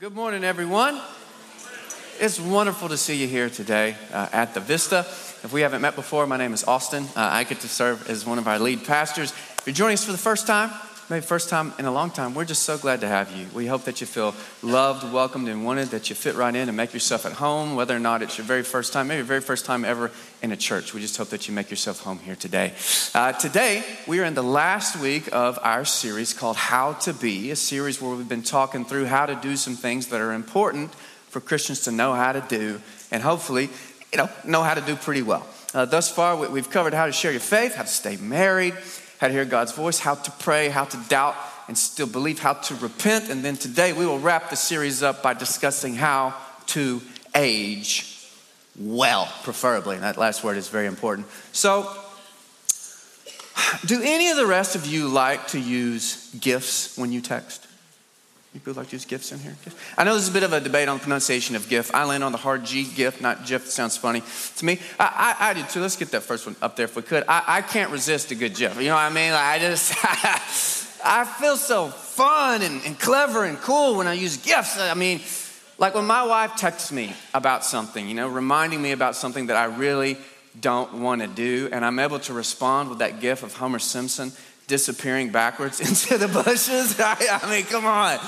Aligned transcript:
Good 0.00 0.14
morning, 0.14 0.44
everyone. 0.44 1.00
It's 2.20 2.38
wonderful 2.38 2.88
to 2.88 2.96
see 2.96 3.16
you 3.16 3.26
here 3.26 3.50
today 3.50 3.96
uh, 4.12 4.28
at 4.30 4.54
the 4.54 4.60
Vista. 4.60 4.98
If 5.00 5.52
we 5.52 5.62
haven't 5.62 5.82
met 5.82 5.96
before, 5.96 6.24
my 6.28 6.36
name 6.36 6.52
is 6.52 6.62
Austin. 6.62 7.02
Uh, 7.16 7.22
I 7.22 7.42
get 7.42 7.58
to 7.62 7.68
serve 7.68 8.08
as 8.08 8.24
one 8.24 8.38
of 8.38 8.46
our 8.46 8.60
lead 8.60 8.84
pastors. 8.84 9.32
If 9.32 9.62
you're 9.66 9.74
joining 9.74 9.94
us 9.94 10.04
for 10.04 10.12
the 10.12 10.18
first 10.18 10.46
time, 10.46 10.70
maybe 11.10 11.24
first 11.24 11.48
time 11.48 11.72
in 11.78 11.86
a 11.86 11.90
long 11.90 12.10
time, 12.10 12.34
we're 12.34 12.44
just 12.44 12.64
so 12.64 12.76
glad 12.76 13.00
to 13.00 13.08
have 13.08 13.34
you. 13.34 13.46
We 13.54 13.66
hope 13.66 13.84
that 13.84 14.00
you 14.00 14.06
feel 14.06 14.34
loved, 14.62 15.10
welcomed, 15.12 15.48
and 15.48 15.64
wanted, 15.64 15.88
that 15.88 16.10
you 16.10 16.16
fit 16.16 16.34
right 16.34 16.54
in 16.54 16.68
and 16.68 16.76
make 16.76 16.92
yourself 16.92 17.24
at 17.24 17.32
home, 17.32 17.76
whether 17.76 17.96
or 17.96 18.00
not 18.00 18.20
it's 18.20 18.36
your 18.36 18.46
very 18.46 18.62
first 18.62 18.92
time, 18.92 19.08
maybe 19.08 19.18
your 19.18 19.24
very 19.24 19.40
first 19.40 19.64
time 19.64 19.84
ever 19.84 20.10
in 20.42 20.52
a 20.52 20.56
church. 20.56 20.92
We 20.92 21.00
just 21.00 21.16
hope 21.16 21.28
that 21.28 21.48
you 21.48 21.54
make 21.54 21.70
yourself 21.70 22.00
home 22.00 22.18
here 22.18 22.36
today. 22.36 22.74
Uh, 23.14 23.32
today, 23.32 23.82
we 24.06 24.20
are 24.20 24.24
in 24.24 24.34
the 24.34 24.42
last 24.42 25.00
week 25.00 25.28
of 25.32 25.58
our 25.62 25.84
series 25.84 26.34
called 26.34 26.56
How 26.56 26.92
to 26.94 27.14
Be, 27.14 27.50
a 27.50 27.56
series 27.56 28.02
where 28.02 28.14
we've 28.14 28.28
been 28.28 28.42
talking 28.42 28.84
through 28.84 29.06
how 29.06 29.24
to 29.24 29.34
do 29.36 29.56
some 29.56 29.76
things 29.76 30.08
that 30.08 30.20
are 30.20 30.32
important 30.32 30.92
for 31.28 31.40
Christians 31.40 31.80
to 31.82 31.90
know 31.90 32.12
how 32.12 32.32
to 32.32 32.44
do, 32.48 32.80
and 33.10 33.22
hopefully, 33.22 33.70
you 34.12 34.18
know, 34.18 34.28
know 34.44 34.62
how 34.62 34.74
to 34.74 34.80
do 34.82 34.94
pretty 34.94 35.22
well. 35.22 35.46
Uh, 35.74 35.84
thus 35.84 36.10
far, 36.10 36.36
we've 36.36 36.70
covered 36.70 36.94
how 36.94 37.06
to 37.06 37.12
share 37.12 37.30
your 37.30 37.40
faith, 37.40 37.74
how 37.74 37.82
to 37.82 37.88
stay 37.88 38.16
married, 38.16 38.74
how 39.18 39.28
to 39.28 39.32
hear 39.32 39.44
God's 39.44 39.72
voice, 39.72 39.98
how 39.98 40.14
to 40.14 40.30
pray, 40.32 40.68
how 40.68 40.84
to 40.84 40.96
doubt 41.08 41.36
and 41.66 41.76
still 41.76 42.06
believe, 42.06 42.38
how 42.38 42.54
to 42.54 42.74
repent. 42.76 43.28
And 43.28 43.44
then 43.44 43.56
today 43.56 43.92
we 43.92 44.06
will 44.06 44.18
wrap 44.18 44.50
the 44.50 44.56
series 44.56 45.02
up 45.02 45.22
by 45.22 45.34
discussing 45.34 45.94
how 45.94 46.34
to 46.68 47.02
age 47.34 48.14
well, 48.78 49.26
preferably. 49.42 49.96
And 49.96 50.04
That 50.04 50.16
last 50.16 50.44
word 50.44 50.56
is 50.56 50.68
very 50.68 50.86
important. 50.86 51.26
So, 51.52 51.92
do 53.84 54.00
any 54.02 54.30
of 54.30 54.36
the 54.36 54.46
rest 54.46 54.76
of 54.76 54.86
you 54.86 55.08
like 55.08 55.48
to 55.48 55.60
use 55.60 56.32
gifs 56.40 56.96
when 56.96 57.12
you 57.12 57.20
text? 57.20 57.67
You 58.54 58.60
people 58.60 58.74
like 58.74 58.88
to 58.88 58.96
use 58.96 59.04
gifs 59.04 59.30
in 59.30 59.38
here? 59.40 59.54
I 59.98 60.04
know 60.04 60.12
there's 60.12 60.30
a 60.30 60.32
bit 60.32 60.42
of 60.42 60.54
a 60.54 60.60
debate 60.60 60.88
on 60.88 60.96
the 60.96 61.02
pronunciation 61.02 61.54
of 61.54 61.68
GIF. 61.68 61.94
I 61.94 62.04
land 62.04 62.24
on 62.24 62.32
the 62.32 62.38
hard 62.38 62.64
G, 62.64 62.84
GIF, 62.84 63.20
not 63.20 63.44
GIF. 63.44 63.66
Sounds 63.66 63.98
funny 63.98 64.22
to 64.56 64.64
me. 64.64 64.80
I, 64.98 65.36
I, 65.38 65.50
I 65.50 65.54
do 65.54 65.62
too. 65.64 65.82
Let's 65.82 65.96
get 65.96 66.10
that 66.12 66.22
first 66.22 66.46
one 66.46 66.56
up 66.62 66.74
there 66.74 66.84
if 66.84 66.96
we 66.96 67.02
could. 67.02 67.24
I, 67.28 67.44
I 67.46 67.62
can't 67.62 67.90
resist 67.90 68.30
a 68.30 68.34
good 68.34 68.54
GIF. 68.54 68.80
You 68.80 68.88
know 68.88 68.94
what 68.94 69.00
I 69.00 69.10
mean? 69.10 69.32
Like, 69.32 69.44
I 69.44 69.58
just, 69.58 69.94
I 71.04 71.24
feel 71.24 71.58
so 71.58 71.88
fun 71.88 72.62
and, 72.62 72.80
and 72.86 72.98
clever 72.98 73.44
and 73.44 73.58
cool 73.58 73.96
when 73.96 74.06
I 74.06 74.14
use 74.14 74.38
GIFs. 74.38 74.78
I 74.78 74.94
mean, 74.94 75.20
like 75.76 75.94
when 75.94 76.06
my 76.06 76.24
wife 76.24 76.56
texts 76.56 76.90
me 76.90 77.12
about 77.34 77.66
something, 77.66 78.08
you 78.08 78.14
know, 78.14 78.28
reminding 78.28 78.80
me 78.80 78.92
about 78.92 79.14
something 79.14 79.48
that 79.48 79.56
I 79.56 79.66
really 79.66 80.16
don't 80.58 81.02
want 81.02 81.20
to 81.20 81.28
do, 81.28 81.68
and 81.70 81.84
I'm 81.84 81.98
able 81.98 82.18
to 82.20 82.32
respond 82.32 82.88
with 82.88 83.00
that 83.00 83.20
GIF 83.20 83.42
of 83.42 83.52
Homer 83.54 83.78
Simpson 83.78 84.32
disappearing 84.68 85.30
backwards 85.30 85.80
into 85.88 86.16
the 86.16 86.28
bushes. 86.28 87.00
I, 87.00 87.40
I 87.42 87.50
mean, 87.50 87.64
come 87.64 87.84
on. 87.84 88.20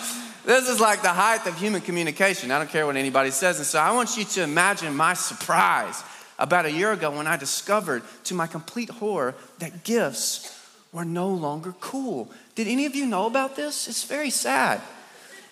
This 0.45 0.69
is 0.69 0.81
like 0.81 1.03
the 1.03 1.11
height 1.11 1.47
of 1.47 1.57
human 1.59 1.83
communication. 1.83 2.51
I 2.51 2.59
don't 2.59 2.71
care 2.71 2.87
what 2.87 2.97
anybody 2.97 3.31
says. 3.31 3.59
And 3.59 3.67
so 3.67 3.79
I 3.79 3.93
want 3.93 4.17
you 4.17 4.25
to 4.25 4.43
imagine 4.43 4.97
my 4.97 5.15
surprise 5.15 6.03
about 6.39 6.65
a 6.65 6.73
year 6.73 6.91
ago 6.93 7.11
when 7.11 7.27
I 7.27 7.37
discovered, 7.37 8.03
to 8.25 8.35
my 8.35 8.47
complete 8.47 8.89
horror, 8.89 9.35
that 9.59 9.85
gifs 9.85 10.57
were 10.93 11.05
no 11.05 11.29
longer 11.29 11.75
cool. 11.81 12.31
Did 12.55 12.67
any 12.67 12.87
of 12.87 12.97
you 12.97 13.07
know 13.07 13.27
about 13.27 13.55
this? 13.55 13.87
It's 13.87 14.05
very 14.05 14.31
sad. 14.31 14.81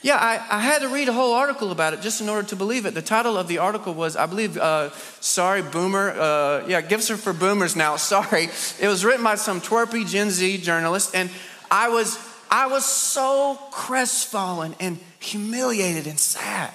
Yeah, 0.01 0.17
I, 0.17 0.59
I, 0.59 0.61
had 0.61 0.83
to 0.83 0.89
read 0.89 1.09
a 1.09 1.13
whole 1.13 1.35
article 1.35 1.73
about 1.73 1.93
it 1.93 2.03
just 2.03 2.21
in 2.21 2.29
order 2.29 2.47
to 2.49 2.57
believe 2.57 2.87
it. 2.87 2.95
The 2.95 3.03
title 3.03 3.37
of 3.37 3.49
the 3.49 3.59
article 3.59 3.95
was, 3.95 4.15
I 4.15 4.27
believe, 4.27 4.57
uh, 4.57 4.91
Sorry 5.21 5.61
Boomer. 5.61 6.11
Uh, 6.11 6.67
yeah, 6.69 6.81
Gifs 6.83 7.11
are 7.11 7.17
for 7.17 7.33
Boomers 7.33 7.75
now. 7.75 7.97
Sorry. 8.15 8.49
It 8.81 8.87
was 8.87 9.05
written 9.05 9.25
by 9.25 9.35
some 9.35 9.61
twerpy 9.61 10.09
Gen 10.09 10.31
Z 10.31 10.59
journalist. 10.59 11.17
And 11.17 11.31
I 11.69 11.89
was, 11.89 12.17
I 12.49 12.69
was 12.69 12.85
so 12.85 13.59
crestfallen 13.73 14.77
and 14.79 15.01
humiliated 15.19 16.07
and 16.07 16.19
sad. 16.19 16.73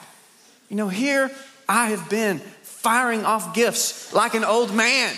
You 0.68 0.76
know, 0.76 0.90
here 0.90 1.32
I 1.70 1.92
have 1.92 2.10
been 2.10 2.40
firing 2.40 3.24
off 3.24 3.56
gifs 3.56 4.12
like 4.12 4.34
an 4.34 4.44
old 4.44 4.76
man, 4.76 5.16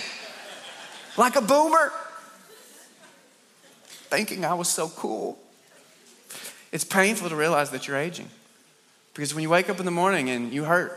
like 1.18 1.36
a 1.36 1.42
boomer, 1.42 1.92
thinking 3.88 4.46
I 4.46 4.54
was 4.54 4.70
so 4.70 4.90
cool. 4.90 5.40
It's 6.76 6.84
painful 6.84 7.30
to 7.30 7.38
realize 7.38 7.70
that 7.70 7.88
you're 7.88 7.96
aging. 7.96 8.28
Because 9.14 9.34
when 9.34 9.44
you 9.44 9.50
wake 9.50 9.70
up 9.70 9.80
in 9.80 9.86
the 9.86 9.92
morning 9.92 10.30
and 10.30 10.52
you 10.52 10.66
hurt 10.66 10.92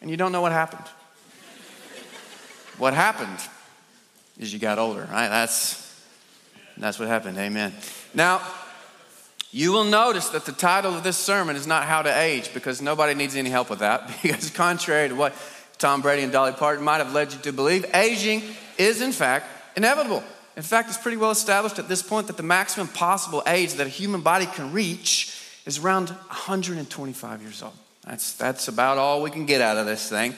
and 0.00 0.08
you 0.08 0.16
don't 0.16 0.30
know 0.30 0.40
what 0.40 0.52
happened, 0.52 0.86
what 2.78 2.94
happened 2.94 3.40
is 4.38 4.52
you 4.52 4.60
got 4.60 4.78
older, 4.78 5.00
right? 5.10 5.26
That's, 5.26 6.00
that's 6.76 7.00
what 7.00 7.08
happened. 7.08 7.36
Amen. 7.38 7.74
Now, 8.14 8.40
you 9.50 9.72
will 9.72 9.82
notice 9.82 10.28
that 10.28 10.44
the 10.44 10.52
title 10.52 10.94
of 10.94 11.02
this 11.02 11.16
sermon 11.16 11.56
is 11.56 11.66
not 11.66 11.86
How 11.86 12.02
to 12.02 12.16
Age 12.16 12.54
because 12.54 12.80
nobody 12.80 13.14
needs 13.14 13.34
any 13.34 13.50
help 13.50 13.70
with 13.70 13.80
that. 13.80 14.08
Because, 14.22 14.48
contrary 14.50 15.08
to 15.08 15.16
what 15.16 15.34
Tom 15.78 16.02
Brady 16.02 16.22
and 16.22 16.30
Dolly 16.30 16.52
Parton 16.52 16.84
might 16.84 16.98
have 16.98 17.12
led 17.12 17.32
you 17.32 17.40
to 17.40 17.52
believe, 17.52 17.84
aging 17.96 18.44
is, 18.78 19.02
in 19.02 19.10
fact, 19.10 19.48
inevitable. 19.76 20.22
In 20.56 20.62
fact, 20.62 20.88
it's 20.88 20.98
pretty 20.98 21.16
well 21.16 21.32
established 21.32 21.78
at 21.78 21.88
this 21.88 22.02
point 22.02 22.28
that 22.28 22.36
the 22.36 22.42
maximum 22.42 22.88
possible 22.88 23.42
age 23.46 23.74
that 23.74 23.86
a 23.86 23.90
human 23.90 24.20
body 24.20 24.46
can 24.46 24.72
reach 24.72 25.40
is 25.66 25.78
around 25.78 26.10
125 26.10 27.42
years 27.42 27.62
old. 27.62 27.72
That's, 28.06 28.34
that's 28.34 28.68
about 28.68 28.98
all 28.98 29.22
we 29.22 29.30
can 29.30 29.46
get 29.46 29.60
out 29.60 29.76
of 29.76 29.86
this 29.86 30.08
thing. 30.08 30.34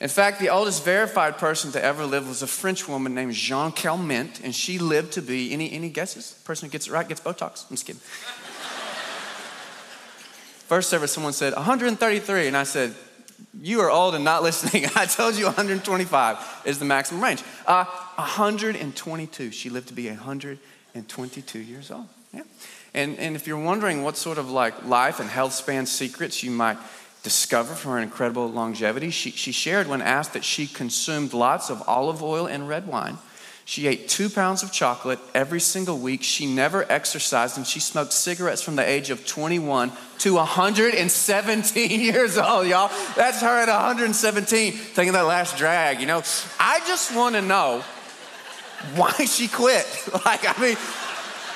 In 0.00 0.08
fact, 0.08 0.40
the 0.40 0.48
oldest 0.48 0.84
verified 0.84 1.38
person 1.38 1.72
to 1.72 1.82
ever 1.82 2.04
live 2.06 2.26
was 2.26 2.42
a 2.42 2.46
French 2.46 2.88
woman 2.88 3.14
named 3.14 3.34
Jeanne 3.34 3.72
Calment, 3.72 4.40
and 4.42 4.54
she 4.54 4.78
lived 4.78 5.12
to 5.12 5.22
be, 5.22 5.52
any, 5.52 5.70
any 5.72 5.90
guesses? 5.90 6.40
Person 6.44 6.68
who 6.68 6.72
gets 6.72 6.86
it 6.86 6.92
right 6.92 7.06
gets 7.06 7.20
Botox. 7.20 7.64
I'm 7.68 7.76
just 7.76 7.86
kidding. 7.86 8.00
First 10.66 10.88
service, 10.88 11.12
someone 11.12 11.34
said 11.34 11.54
133, 11.54 12.46
and 12.46 12.56
I 12.56 12.62
said, 12.62 12.94
you 13.60 13.80
are 13.80 13.90
old 13.90 14.14
and 14.14 14.24
not 14.24 14.42
listening. 14.42 14.86
I 14.94 15.06
told 15.06 15.36
you 15.36 15.44
125 15.46 16.62
is 16.64 16.78
the 16.78 16.84
maximum 16.84 17.22
range. 17.22 17.42
Uh, 17.66 17.84
122. 18.20 19.50
She 19.50 19.70
lived 19.70 19.88
to 19.88 19.94
be 19.94 20.08
122 20.08 21.58
years 21.58 21.90
old. 21.90 22.06
Yeah. 22.32 22.42
And, 22.94 23.18
and 23.18 23.36
if 23.36 23.46
you're 23.46 23.62
wondering 23.62 24.02
what 24.02 24.16
sort 24.16 24.38
of 24.38 24.50
like 24.50 24.84
life 24.84 25.20
and 25.20 25.28
health 25.28 25.52
span 25.52 25.86
secrets 25.86 26.42
you 26.42 26.50
might 26.50 26.78
discover 27.22 27.74
from 27.74 27.92
her 27.92 27.98
incredible 27.98 28.48
longevity, 28.50 29.10
she, 29.10 29.30
she 29.30 29.52
shared 29.52 29.86
when 29.86 30.00
asked 30.00 30.32
that 30.32 30.44
she 30.44 30.66
consumed 30.66 31.32
lots 31.32 31.70
of 31.70 31.82
olive 31.86 32.22
oil 32.22 32.46
and 32.46 32.68
red 32.68 32.86
wine 32.86 33.18
she 33.70 33.86
ate 33.86 34.08
two 34.08 34.28
pounds 34.28 34.64
of 34.64 34.72
chocolate 34.72 35.20
every 35.32 35.60
single 35.60 35.96
week. 35.96 36.24
She 36.24 36.44
never 36.44 36.84
exercised, 36.90 37.56
and 37.56 37.64
she 37.64 37.78
smoked 37.78 38.12
cigarettes 38.12 38.62
from 38.62 38.74
the 38.74 38.84
age 38.84 39.10
of 39.10 39.24
21 39.24 39.92
to 40.18 40.34
117 40.34 42.00
years 42.00 42.36
old, 42.36 42.66
y'all. 42.66 42.90
That's 43.14 43.40
her 43.40 43.60
at 43.60 43.68
117, 43.68 44.72
taking 44.96 45.12
that 45.12 45.24
last 45.24 45.56
drag, 45.56 46.00
you 46.00 46.06
know. 46.06 46.20
I 46.58 46.80
just 46.88 47.14
want 47.14 47.36
to 47.36 47.42
know 47.42 47.84
why 48.94 49.12
she 49.24 49.48
quit. 49.48 49.86
Like, 50.24 50.46
I 50.46 50.60
mean, 50.60 50.76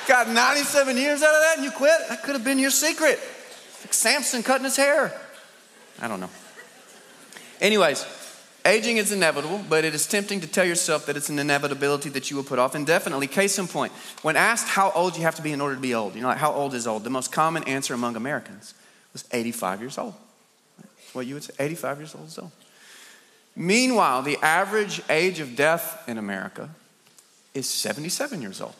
got 0.07 0.29
97 0.29 0.97
years 0.97 1.21
out 1.21 1.35
of 1.35 1.41
that 1.41 1.53
and 1.57 1.65
you 1.65 1.71
quit? 1.71 1.97
That 2.09 2.23
could 2.23 2.35
have 2.35 2.43
been 2.43 2.59
your 2.59 2.71
secret. 2.71 3.19
Like 3.81 3.93
Samson 3.93 4.43
cutting 4.43 4.65
his 4.65 4.75
hair. 4.75 5.13
I 6.01 6.07
don't 6.07 6.19
know. 6.19 6.29
Anyways, 7.61 8.05
Aging 8.65 8.97
is 8.97 9.11
inevitable, 9.11 9.63
but 9.69 9.85
it 9.85 9.93
is 9.93 10.07
tempting 10.07 10.41
to 10.41 10.47
tell 10.47 10.65
yourself 10.65 11.05
that 11.05 11.15
it's 11.15 11.29
an 11.29 11.37
inevitability 11.37 12.09
that 12.09 12.31
you 12.31 12.37
will 12.37 12.43
put 12.43 12.57
off 12.57 12.73
indefinitely. 12.73 13.27
Case 13.27 13.59
in 13.59 13.67
point, 13.67 13.91
when 14.23 14.35
asked 14.35 14.67
how 14.67 14.91
old 14.95 15.15
you 15.15 15.21
have 15.21 15.35
to 15.35 15.43
be 15.43 15.51
in 15.51 15.61
order 15.61 15.75
to 15.75 15.81
be 15.81 15.93
old, 15.93 16.15
you 16.15 16.21
know, 16.21 16.29
like 16.29 16.39
how 16.39 16.51
old 16.51 16.73
is 16.73 16.87
old? 16.87 17.03
The 17.03 17.11
most 17.11 17.31
common 17.31 17.63
answer 17.65 17.93
among 17.93 18.15
Americans 18.15 18.73
was 19.13 19.23
85 19.31 19.81
years 19.81 19.97
old. 19.99 20.15
What 21.13 21.27
you 21.27 21.35
would 21.35 21.43
say, 21.43 21.53
85 21.59 21.97
years 21.99 22.15
old 22.15 22.27
is 22.27 22.39
old. 22.39 22.51
Meanwhile, 23.55 24.23
the 24.23 24.37
average 24.41 24.99
age 25.11 25.39
of 25.39 25.55
death 25.55 26.03
in 26.07 26.17
America 26.17 26.71
is 27.55 27.67
77 27.67 28.41
years 28.41 28.61
old. 28.61 28.75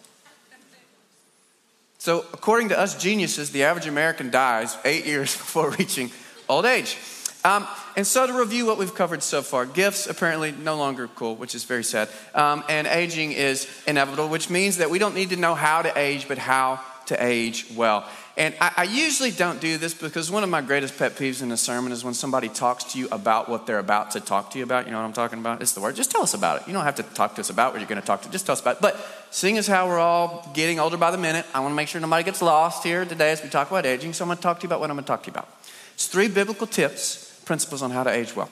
So, 1.97 2.23
according 2.33 2.69
to 2.69 2.79
us 2.79 2.95
geniuses, 2.95 3.49
the 3.49 3.63
average 3.63 3.87
American 3.87 4.29
dies 4.29 4.77
eight 4.85 5.07
years 5.07 5.35
before 5.37 5.71
reaching 5.71 6.11
old 6.47 6.65
age. 6.65 6.97
Um, 7.43 7.67
and 7.95 8.05
so, 8.05 8.27
to 8.27 8.33
review 8.33 8.67
what 8.67 8.77
we've 8.77 8.93
covered 8.93 9.23
so 9.23 9.41
far, 9.41 9.65
gifs 9.65 10.05
apparently 10.05 10.51
no 10.51 10.77
longer 10.77 11.07
cool, 11.07 11.35
which 11.35 11.55
is 11.55 11.63
very 11.63 11.83
sad. 11.83 12.09
Um, 12.35 12.63
and 12.69 12.85
aging 12.85 13.31
is 13.31 13.67
inevitable, 13.87 14.29
which 14.29 14.51
means 14.51 14.77
that 14.77 14.91
we 14.91 14.99
don't 14.99 15.15
need 15.15 15.29
to 15.31 15.35
know 15.35 15.55
how 15.55 15.81
to 15.81 15.97
age, 15.97 16.27
but 16.27 16.37
how 16.37 16.79
to 17.07 17.23
age 17.23 17.67
well. 17.75 18.07
And 18.37 18.53
I, 18.59 18.71
I, 18.77 18.83
usually 18.83 19.31
don't 19.31 19.61
do 19.61 19.77
this 19.77 19.93
because 19.93 20.29
one 20.29 20.43
of 20.43 20.49
my 20.49 20.61
greatest 20.61 20.97
pet 20.97 21.13
peeves 21.13 21.41
in 21.41 21.51
a 21.51 21.57
sermon 21.57 21.91
is 21.91 22.03
when 22.03 22.13
somebody 22.13 22.49
talks 22.49 22.83
to 22.93 22.99
you 22.99 23.07
about 23.11 23.47
what 23.47 23.65
they're 23.65 23.79
about 23.79 24.11
to 24.11 24.19
talk 24.19 24.51
to 24.51 24.57
you 24.57 24.63
about. 24.63 24.85
You 24.85 24.91
know 24.91 24.97
what 24.97 25.05
I'm 25.05 25.13
talking 25.13 25.39
about? 25.39 25.61
It's 25.61 25.73
the 25.73 25.79
word. 25.79 25.95
Just 25.95 26.11
tell 26.11 26.21
us 26.21 26.33
about 26.33 26.61
it. 26.61 26.67
You 26.67 26.73
don't 26.73 26.83
have 26.83 26.95
to 26.95 27.03
talk 27.03 27.35
to 27.35 27.41
us 27.41 27.49
about 27.49 27.71
what 27.71 27.79
you're 27.79 27.87
going 27.87 28.01
to 28.01 28.05
talk 28.05 28.23
to. 28.23 28.29
Just 28.29 28.45
tell 28.45 28.53
us 28.53 28.61
about 28.61 28.77
it. 28.77 28.81
But 28.81 29.27
seeing 29.31 29.57
as 29.57 29.67
how 29.67 29.87
we're 29.87 29.99
all 29.99 30.49
getting 30.53 30.79
older 30.79 30.97
by 30.97 31.11
the 31.11 31.17
minute, 31.17 31.45
I 31.53 31.61
want 31.61 31.71
to 31.71 31.75
make 31.75 31.87
sure 31.87 32.01
nobody 32.01 32.23
gets 32.23 32.41
lost 32.41 32.83
here 32.83 33.05
today 33.05 33.31
as 33.31 33.41
we 33.41 33.49
talk 33.49 33.69
about 33.69 33.85
aging. 33.85 34.11
So 34.13 34.25
I'm 34.25 34.27
going 34.27 34.37
to 34.37 34.43
talk 34.43 34.59
to 34.59 34.63
you 34.63 34.67
about 34.67 34.81
what 34.81 34.89
I'm 34.89 34.97
going 34.97 35.05
to 35.05 35.07
talk 35.07 35.23
to 35.23 35.27
you 35.27 35.33
about. 35.33 35.47
It's 35.93 36.07
three 36.07 36.27
biblical 36.27 36.67
tips 36.67 37.41
principles 37.45 37.81
on 37.81 37.91
how 37.91 38.03
to 38.03 38.09
age 38.09 38.35
well. 38.35 38.49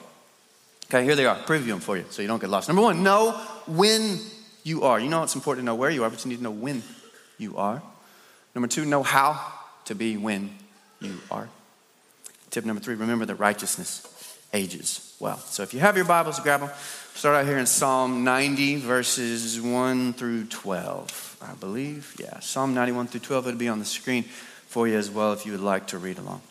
Okay, 0.86 1.04
here 1.04 1.16
they 1.16 1.26
are. 1.26 1.36
Preview 1.36 1.68
them 1.68 1.80
for 1.80 1.96
you 1.96 2.04
so 2.10 2.22
you 2.22 2.28
don't 2.28 2.40
get 2.40 2.50
lost. 2.50 2.68
Number 2.68 2.82
one, 2.82 3.02
know 3.02 3.32
when 3.66 4.18
you 4.62 4.84
are. 4.84 4.98
You 5.00 5.08
know 5.08 5.22
it's 5.22 5.34
important 5.34 5.62
to 5.62 5.66
know 5.66 5.74
where 5.74 5.90
you 5.90 6.04
are, 6.04 6.10
but 6.10 6.24
you 6.24 6.30
need 6.30 6.38
to 6.38 6.42
know 6.42 6.50
when 6.50 6.82
you 7.38 7.56
are. 7.56 7.82
Number 8.54 8.68
two, 8.68 8.84
know 8.84 9.02
how 9.02 9.52
to 9.86 9.94
be 9.94 10.16
when 10.16 10.50
you 11.00 11.18
are. 11.30 11.48
Tip 12.50 12.64
number 12.64 12.80
three 12.80 12.94
remember 12.94 13.24
that 13.26 13.34
righteousness 13.36 14.38
ages 14.52 15.16
well. 15.18 15.38
So 15.38 15.62
if 15.62 15.74
you 15.74 15.80
have 15.80 15.96
your 15.96 16.04
Bibles, 16.04 16.38
grab 16.40 16.60
them. 16.60 16.70
Start 17.14 17.36
out 17.36 17.46
here 17.46 17.58
in 17.58 17.66
Psalm 17.66 18.24
90, 18.24 18.76
verses 18.76 19.60
1 19.60 20.14
through 20.14 20.46
12, 20.46 21.38
I 21.42 21.54
believe. 21.54 22.14
Yeah, 22.18 22.38
Psalm 22.40 22.74
91 22.74 23.08
through 23.08 23.20
12. 23.20 23.48
It'll 23.48 23.58
be 23.58 23.68
on 23.68 23.78
the 23.78 23.84
screen 23.84 24.22
for 24.22 24.88
you 24.88 24.96
as 24.96 25.10
well 25.10 25.32
if 25.32 25.46
you 25.46 25.52
would 25.52 25.60
like 25.60 25.88
to 25.88 25.98
read 25.98 26.18
along. 26.18 26.42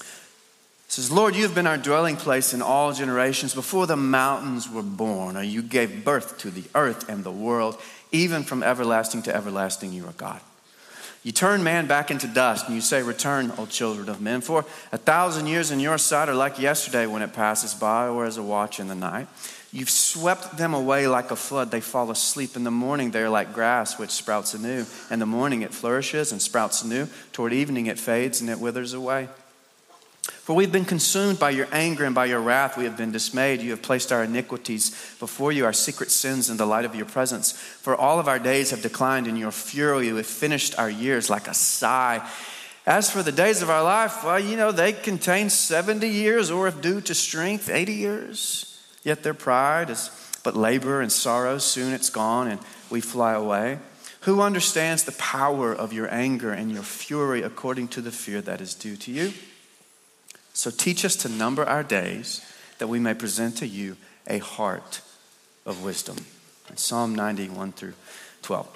It 0.00 0.92
says, 0.92 1.10
Lord, 1.10 1.36
you 1.36 1.42
have 1.42 1.54
been 1.54 1.66
our 1.66 1.76
dwelling 1.76 2.16
place 2.16 2.54
in 2.54 2.62
all 2.62 2.92
generations 2.92 3.54
before 3.54 3.86
the 3.86 3.96
mountains 3.96 4.70
were 4.70 4.82
born, 4.82 5.36
or 5.36 5.42
you 5.42 5.62
gave 5.62 6.04
birth 6.04 6.38
to 6.38 6.50
the 6.50 6.64
earth 6.74 7.08
and 7.08 7.24
the 7.24 7.30
world. 7.30 7.80
Even 8.10 8.42
from 8.42 8.62
everlasting 8.62 9.22
to 9.22 9.34
everlasting, 9.34 9.92
you 9.92 10.06
are 10.06 10.12
God. 10.12 10.40
You 11.28 11.32
turn 11.32 11.62
man 11.62 11.86
back 11.86 12.10
into 12.10 12.26
dust, 12.26 12.64
and 12.64 12.74
you 12.74 12.80
say, 12.80 13.02
Return, 13.02 13.52
O 13.58 13.66
children 13.66 14.08
of 14.08 14.18
men. 14.18 14.40
For 14.40 14.64
a 14.92 14.96
thousand 14.96 15.46
years 15.46 15.70
in 15.70 15.78
your 15.78 15.98
sight 15.98 16.30
are 16.30 16.34
like 16.34 16.58
yesterday 16.58 17.04
when 17.04 17.20
it 17.20 17.34
passes 17.34 17.74
by, 17.74 18.08
or 18.08 18.24
as 18.24 18.38
a 18.38 18.42
watch 18.42 18.80
in 18.80 18.88
the 18.88 18.94
night. 18.94 19.28
You've 19.70 19.90
swept 19.90 20.56
them 20.56 20.72
away 20.72 21.06
like 21.06 21.30
a 21.30 21.36
flood. 21.36 21.70
They 21.70 21.82
fall 21.82 22.10
asleep. 22.10 22.56
In 22.56 22.64
the 22.64 22.70
morning, 22.70 23.10
they 23.10 23.20
are 23.20 23.28
like 23.28 23.52
grass 23.52 23.98
which 23.98 24.08
sprouts 24.08 24.54
anew. 24.54 24.86
In 25.10 25.18
the 25.18 25.26
morning, 25.26 25.60
it 25.60 25.74
flourishes 25.74 26.32
and 26.32 26.40
sprouts 26.40 26.82
anew. 26.82 27.08
Toward 27.34 27.52
evening, 27.52 27.84
it 27.88 27.98
fades 27.98 28.40
and 28.40 28.48
it 28.48 28.58
withers 28.58 28.94
away. 28.94 29.28
For 30.48 30.54
we've 30.54 30.72
been 30.72 30.86
consumed 30.86 31.38
by 31.38 31.50
your 31.50 31.68
anger 31.72 32.06
and 32.06 32.14
by 32.14 32.24
your 32.24 32.40
wrath. 32.40 32.78
We 32.78 32.84
have 32.84 32.96
been 32.96 33.12
dismayed. 33.12 33.60
You 33.60 33.72
have 33.72 33.82
placed 33.82 34.10
our 34.10 34.24
iniquities 34.24 34.88
before 35.20 35.52
you, 35.52 35.66
our 35.66 35.74
secret 35.74 36.10
sins 36.10 36.48
in 36.48 36.56
the 36.56 36.64
light 36.64 36.86
of 36.86 36.94
your 36.94 37.04
presence. 37.04 37.52
For 37.52 37.94
all 37.94 38.18
of 38.18 38.28
our 38.28 38.38
days 38.38 38.70
have 38.70 38.80
declined 38.80 39.26
in 39.26 39.36
your 39.36 39.50
fury. 39.52 40.06
You 40.06 40.16
have 40.16 40.24
finished 40.24 40.78
our 40.78 40.88
years 40.88 41.28
like 41.28 41.48
a 41.48 41.52
sigh. 41.52 42.26
As 42.86 43.10
for 43.10 43.22
the 43.22 43.30
days 43.30 43.60
of 43.60 43.68
our 43.68 43.82
life, 43.82 44.24
well, 44.24 44.40
you 44.40 44.56
know, 44.56 44.72
they 44.72 44.94
contain 44.94 45.50
70 45.50 46.08
years, 46.08 46.50
or 46.50 46.66
if 46.66 46.80
due 46.80 47.02
to 47.02 47.14
strength, 47.14 47.68
80 47.68 47.92
years. 47.92 48.82
Yet 49.04 49.22
their 49.22 49.34
pride 49.34 49.90
is 49.90 50.10
but 50.44 50.56
labor 50.56 51.02
and 51.02 51.12
sorrow. 51.12 51.58
Soon 51.58 51.92
it's 51.92 52.08
gone 52.08 52.48
and 52.48 52.60
we 52.88 53.02
fly 53.02 53.34
away. 53.34 53.80
Who 54.20 54.40
understands 54.40 55.04
the 55.04 55.12
power 55.12 55.74
of 55.74 55.92
your 55.92 56.10
anger 56.10 56.52
and 56.52 56.72
your 56.72 56.84
fury 56.84 57.42
according 57.42 57.88
to 57.88 58.00
the 58.00 58.10
fear 58.10 58.40
that 58.40 58.62
is 58.62 58.72
due 58.72 58.96
to 58.96 59.12
you? 59.12 59.34
So 60.58 60.72
teach 60.72 61.04
us 61.04 61.14
to 61.14 61.28
number 61.28 61.64
our 61.64 61.84
days 61.84 62.44
that 62.78 62.88
we 62.88 62.98
may 62.98 63.14
present 63.14 63.58
to 63.58 63.66
you 63.68 63.96
a 64.26 64.38
heart 64.38 65.02
of 65.64 65.84
wisdom. 65.84 66.16
Psalm 66.74 67.14
91 67.14 67.70
through 67.70 67.92
12. 68.42 68.66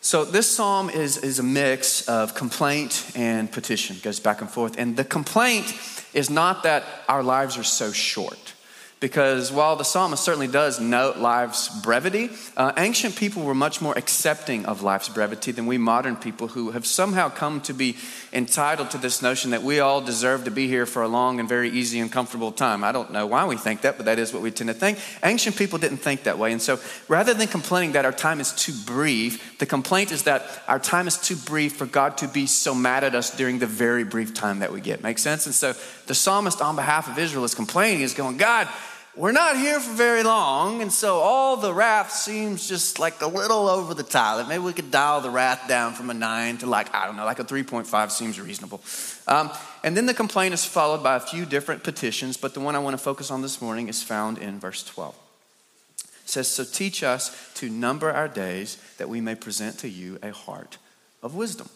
So 0.00 0.24
this 0.24 0.48
psalm 0.48 0.90
is, 0.90 1.18
is 1.18 1.38
a 1.38 1.44
mix 1.44 2.08
of 2.08 2.34
complaint 2.34 3.12
and 3.14 3.48
petition, 3.52 3.94
it 3.94 4.02
goes 4.02 4.18
back 4.18 4.40
and 4.40 4.50
forth. 4.50 4.76
And 4.76 4.96
the 4.96 5.04
complaint 5.04 5.72
is 6.12 6.30
not 6.30 6.64
that 6.64 6.82
our 7.08 7.22
lives 7.22 7.56
are 7.56 7.62
so 7.62 7.92
short 7.92 8.54
because 9.00 9.50
while 9.50 9.76
the 9.76 9.84
psalmist 9.84 10.22
certainly 10.22 10.46
does 10.46 10.78
note 10.78 11.16
life's 11.16 11.68
brevity, 11.80 12.28
uh, 12.54 12.72
ancient 12.76 13.16
people 13.16 13.42
were 13.42 13.54
much 13.54 13.80
more 13.80 13.96
accepting 13.96 14.66
of 14.66 14.82
life's 14.82 15.08
brevity 15.08 15.52
than 15.52 15.64
we 15.64 15.78
modern 15.78 16.16
people 16.16 16.48
who 16.48 16.72
have 16.72 16.84
somehow 16.84 17.30
come 17.30 17.62
to 17.62 17.72
be 17.72 17.96
entitled 18.30 18.90
to 18.90 18.98
this 18.98 19.22
notion 19.22 19.52
that 19.52 19.62
we 19.62 19.80
all 19.80 20.02
deserve 20.02 20.44
to 20.44 20.50
be 20.50 20.68
here 20.68 20.84
for 20.84 21.02
a 21.02 21.08
long 21.08 21.40
and 21.40 21.48
very 21.48 21.70
easy 21.70 21.98
and 21.98 22.12
comfortable 22.12 22.52
time. 22.52 22.84
I 22.84 22.92
don't 22.92 23.10
know 23.10 23.26
why 23.26 23.46
we 23.46 23.56
think 23.56 23.80
that, 23.80 23.96
but 23.96 24.04
that 24.04 24.18
is 24.18 24.34
what 24.34 24.42
we 24.42 24.50
tend 24.50 24.68
to 24.68 24.74
think. 24.74 24.98
Ancient 25.24 25.56
people 25.56 25.78
didn't 25.78 25.98
think 25.98 26.24
that 26.24 26.38
way. 26.38 26.52
And 26.52 26.60
so 26.60 26.78
rather 27.08 27.32
than 27.32 27.48
complaining 27.48 27.92
that 27.92 28.04
our 28.04 28.12
time 28.12 28.38
is 28.38 28.52
too 28.52 28.74
brief, 28.84 29.58
the 29.58 29.66
complaint 29.66 30.12
is 30.12 30.24
that 30.24 30.42
our 30.68 30.78
time 30.78 31.08
is 31.08 31.16
too 31.16 31.36
brief 31.36 31.74
for 31.74 31.86
God 31.86 32.18
to 32.18 32.28
be 32.28 32.46
so 32.46 32.74
mad 32.74 33.02
at 33.02 33.14
us 33.14 33.34
during 33.34 33.60
the 33.60 33.66
very 33.66 34.04
brief 34.04 34.34
time 34.34 34.58
that 34.58 34.74
we 34.74 34.82
get. 34.82 35.02
Make 35.02 35.18
sense? 35.18 35.46
And 35.46 35.54
so 35.54 35.72
the 36.06 36.14
psalmist, 36.14 36.60
on 36.60 36.76
behalf 36.76 37.08
of 37.08 37.18
Israel, 37.18 37.44
is 37.44 37.54
complaining, 37.54 38.02
is 38.02 38.12
going, 38.12 38.36
God, 38.36 38.68
we're 39.16 39.32
not 39.32 39.56
here 39.56 39.80
for 39.80 39.92
very 39.92 40.22
long, 40.22 40.82
and 40.82 40.92
so 40.92 41.16
all 41.18 41.56
the 41.56 41.74
wrath 41.74 42.12
seems 42.12 42.68
just 42.68 43.00
like 43.00 43.20
a 43.20 43.26
little 43.26 43.68
over 43.68 43.92
the 43.92 44.04
top. 44.04 44.46
Maybe 44.46 44.62
we 44.62 44.72
could 44.72 44.92
dial 44.92 45.20
the 45.20 45.30
wrath 45.30 45.66
down 45.66 45.94
from 45.94 46.10
a 46.10 46.14
nine 46.14 46.58
to 46.58 46.66
like, 46.66 46.94
I 46.94 47.06
don't 47.06 47.16
know, 47.16 47.24
like 47.24 47.40
a 47.40 47.44
3.5 47.44 48.10
seems 48.12 48.40
reasonable. 48.40 48.80
Um, 49.26 49.50
and 49.82 49.96
then 49.96 50.06
the 50.06 50.14
complaint 50.14 50.54
is 50.54 50.64
followed 50.64 51.02
by 51.02 51.16
a 51.16 51.20
few 51.20 51.44
different 51.44 51.82
petitions, 51.82 52.36
but 52.36 52.54
the 52.54 52.60
one 52.60 52.76
I 52.76 52.78
want 52.78 52.94
to 52.94 53.02
focus 53.02 53.32
on 53.32 53.42
this 53.42 53.60
morning 53.60 53.88
is 53.88 54.00
found 54.00 54.38
in 54.38 54.60
verse 54.60 54.84
12. 54.84 55.14
It 55.98 56.28
says, 56.28 56.46
So 56.46 56.62
teach 56.64 57.02
us 57.02 57.52
to 57.54 57.68
number 57.68 58.12
our 58.12 58.28
days 58.28 58.78
that 58.98 59.08
we 59.08 59.20
may 59.20 59.34
present 59.34 59.78
to 59.80 59.88
you 59.88 60.18
a 60.22 60.30
heart 60.30 60.78
of 61.20 61.34
wisdom. 61.34 61.68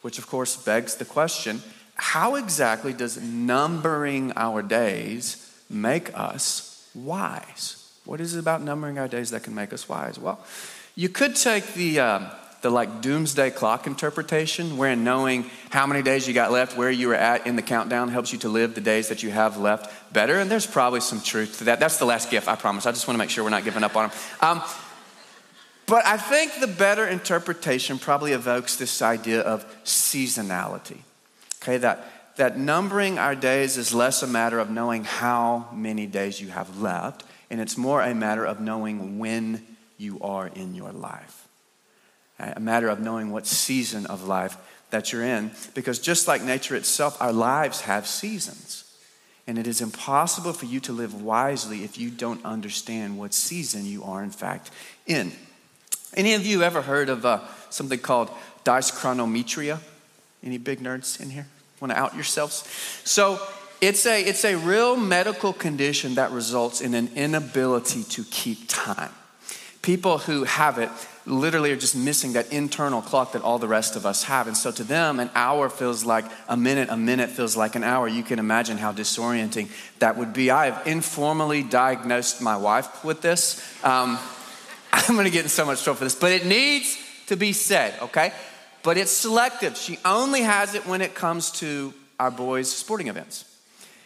Which, 0.00 0.18
of 0.18 0.26
course, 0.26 0.56
begs 0.56 0.94
the 0.94 1.04
question 1.04 1.62
how 1.96 2.34
exactly 2.34 2.92
does 2.92 3.20
numbering 3.22 4.32
our 4.36 4.60
days 4.62 5.42
make 5.68 6.16
us 6.16 6.88
wise. 6.94 7.82
What 8.04 8.20
is 8.20 8.34
it 8.34 8.38
about 8.38 8.62
numbering 8.62 8.98
our 8.98 9.08
days 9.08 9.30
that 9.30 9.42
can 9.42 9.54
make 9.54 9.72
us 9.72 9.88
wise? 9.88 10.18
Well, 10.18 10.40
you 10.94 11.08
could 11.08 11.36
take 11.36 11.74
the, 11.74 12.00
um, 12.00 12.26
the 12.62 12.70
like 12.70 13.00
doomsday 13.00 13.50
clock 13.50 13.86
interpretation, 13.86 14.76
where 14.76 14.96
knowing 14.96 15.50
how 15.70 15.86
many 15.86 16.02
days 16.02 16.26
you 16.26 16.34
got 16.34 16.52
left, 16.52 16.76
where 16.76 16.90
you 16.90 17.08
were 17.08 17.14
at 17.14 17.46
in 17.46 17.56
the 17.56 17.62
countdown, 17.62 18.08
helps 18.08 18.32
you 18.32 18.38
to 18.40 18.48
live 18.48 18.74
the 18.74 18.80
days 18.80 19.08
that 19.08 19.22
you 19.22 19.30
have 19.30 19.58
left 19.58 19.92
better. 20.12 20.38
And 20.38 20.50
there's 20.50 20.66
probably 20.66 21.00
some 21.00 21.20
truth 21.20 21.58
to 21.58 21.64
that. 21.64 21.80
That's 21.80 21.98
the 21.98 22.06
last 22.06 22.30
gif, 22.30 22.48
I 22.48 22.54
promise. 22.54 22.86
I 22.86 22.92
just 22.92 23.06
want 23.06 23.16
to 23.16 23.18
make 23.18 23.30
sure 23.30 23.44
we're 23.44 23.50
not 23.50 23.64
giving 23.64 23.84
up 23.84 23.96
on 23.96 24.08
them. 24.08 24.18
Um, 24.40 24.62
but 25.86 26.04
I 26.04 26.16
think 26.16 26.58
the 26.60 26.66
better 26.66 27.06
interpretation 27.06 27.98
probably 27.98 28.32
evokes 28.32 28.76
this 28.76 29.02
idea 29.02 29.40
of 29.40 29.64
seasonality. 29.84 30.98
Okay, 31.62 31.76
that 31.78 32.04
that 32.36 32.58
numbering 32.58 33.18
our 33.18 33.34
days 33.34 33.76
is 33.76 33.94
less 33.94 34.22
a 34.22 34.26
matter 34.26 34.58
of 34.58 34.70
knowing 34.70 35.04
how 35.04 35.68
many 35.72 36.06
days 36.06 36.40
you 36.40 36.48
have 36.48 36.80
left, 36.80 37.24
and 37.50 37.60
it's 37.60 37.76
more 37.76 38.02
a 38.02 38.14
matter 38.14 38.44
of 38.44 38.60
knowing 38.60 39.18
when 39.18 39.66
you 39.98 40.20
are 40.20 40.48
in 40.48 40.74
your 40.74 40.92
life. 40.92 41.48
A 42.38 42.60
matter 42.60 42.88
of 42.88 43.00
knowing 43.00 43.30
what 43.30 43.46
season 43.46 44.06
of 44.06 44.26
life 44.26 44.56
that 44.90 45.12
you're 45.12 45.24
in. 45.24 45.50
Because 45.74 45.98
just 45.98 46.28
like 46.28 46.42
nature 46.42 46.76
itself, 46.76 47.16
our 47.20 47.32
lives 47.32 47.82
have 47.82 48.06
seasons. 48.06 48.84
And 49.46 49.58
it 49.58 49.66
is 49.66 49.80
impossible 49.80 50.52
for 50.52 50.66
you 50.66 50.80
to 50.80 50.92
live 50.92 51.22
wisely 51.22 51.84
if 51.84 51.98
you 51.98 52.10
don't 52.10 52.44
understand 52.44 53.16
what 53.16 53.32
season 53.32 53.86
you 53.86 54.04
are, 54.04 54.22
in 54.22 54.30
fact, 54.30 54.70
in. 55.06 55.32
Any 56.14 56.34
of 56.34 56.44
you 56.44 56.62
ever 56.62 56.82
heard 56.82 57.08
of 57.08 57.24
uh, 57.24 57.40
something 57.70 58.00
called 58.00 58.30
dyschronometria? 58.64 59.78
Any 60.42 60.58
big 60.58 60.80
nerds 60.80 61.20
in 61.20 61.30
here? 61.30 61.46
Want 61.80 61.92
to 61.92 61.98
out 61.98 62.14
yourselves? 62.14 62.66
So 63.04 63.40
it's 63.80 64.06
a, 64.06 64.22
it's 64.22 64.44
a 64.44 64.56
real 64.56 64.96
medical 64.96 65.52
condition 65.52 66.14
that 66.14 66.30
results 66.30 66.80
in 66.80 66.94
an 66.94 67.10
inability 67.14 68.04
to 68.04 68.24
keep 68.24 68.68
time. 68.68 69.10
People 69.82 70.18
who 70.18 70.44
have 70.44 70.78
it 70.78 70.90
literally 71.26 71.72
are 71.72 71.76
just 71.76 71.96
missing 71.96 72.32
that 72.32 72.52
internal 72.52 73.02
clock 73.02 73.32
that 73.32 73.42
all 73.42 73.58
the 73.58 73.68
rest 73.68 73.96
of 73.96 74.06
us 74.06 74.24
have. 74.24 74.46
And 74.46 74.56
so 74.56 74.70
to 74.72 74.84
them, 74.84 75.20
an 75.20 75.30
hour 75.34 75.68
feels 75.68 76.04
like 76.04 76.24
a 76.48 76.56
minute, 76.56 76.88
a 76.90 76.96
minute 76.96 77.30
feels 77.30 77.56
like 77.56 77.74
an 77.74 77.84
hour. 77.84 78.08
You 78.08 78.22
can 78.22 78.38
imagine 78.38 78.78
how 78.78 78.92
disorienting 78.92 79.68
that 79.98 80.16
would 80.16 80.32
be. 80.32 80.50
I 80.50 80.70
have 80.70 80.86
informally 80.86 81.62
diagnosed 81.62 82.40
my 82.40 82.56
wife 82.56 83.04
with 83.04 83.20
this. 83.20 83.60
Um, 83.84 84.18
I'm 84.92 85.14
going 85.14 85.26
to 85.26 85.30
get 85.30 85.44
in 85.44 85.50
so 85.50 85.66
much 85.66 85.82
trouble 85.82 85.98
for 85.98 86.04
this, 86.04 86.14
but 86.14 86.32
it 86.32 86.46
needs 86.46 86.96
to 87.26 87.36
be 87.36 87.52
said, 87.52 87.94
okay? 88.02 88.32
But 88.86 88.96
it's 88.96 89.10
selective. 89.10 89.76
She 89.76 89.98
only 90.04 90.42
has 90.42 90.76
it 90.76 90.86
when 90.86 91.02
it 91.02 91.12
comes 91.12 91.50
to 91.58 91.92
our 92.20 92.30
boys' 92.30 92.70
sporting 92.70 93.08
events. 93.08 93.44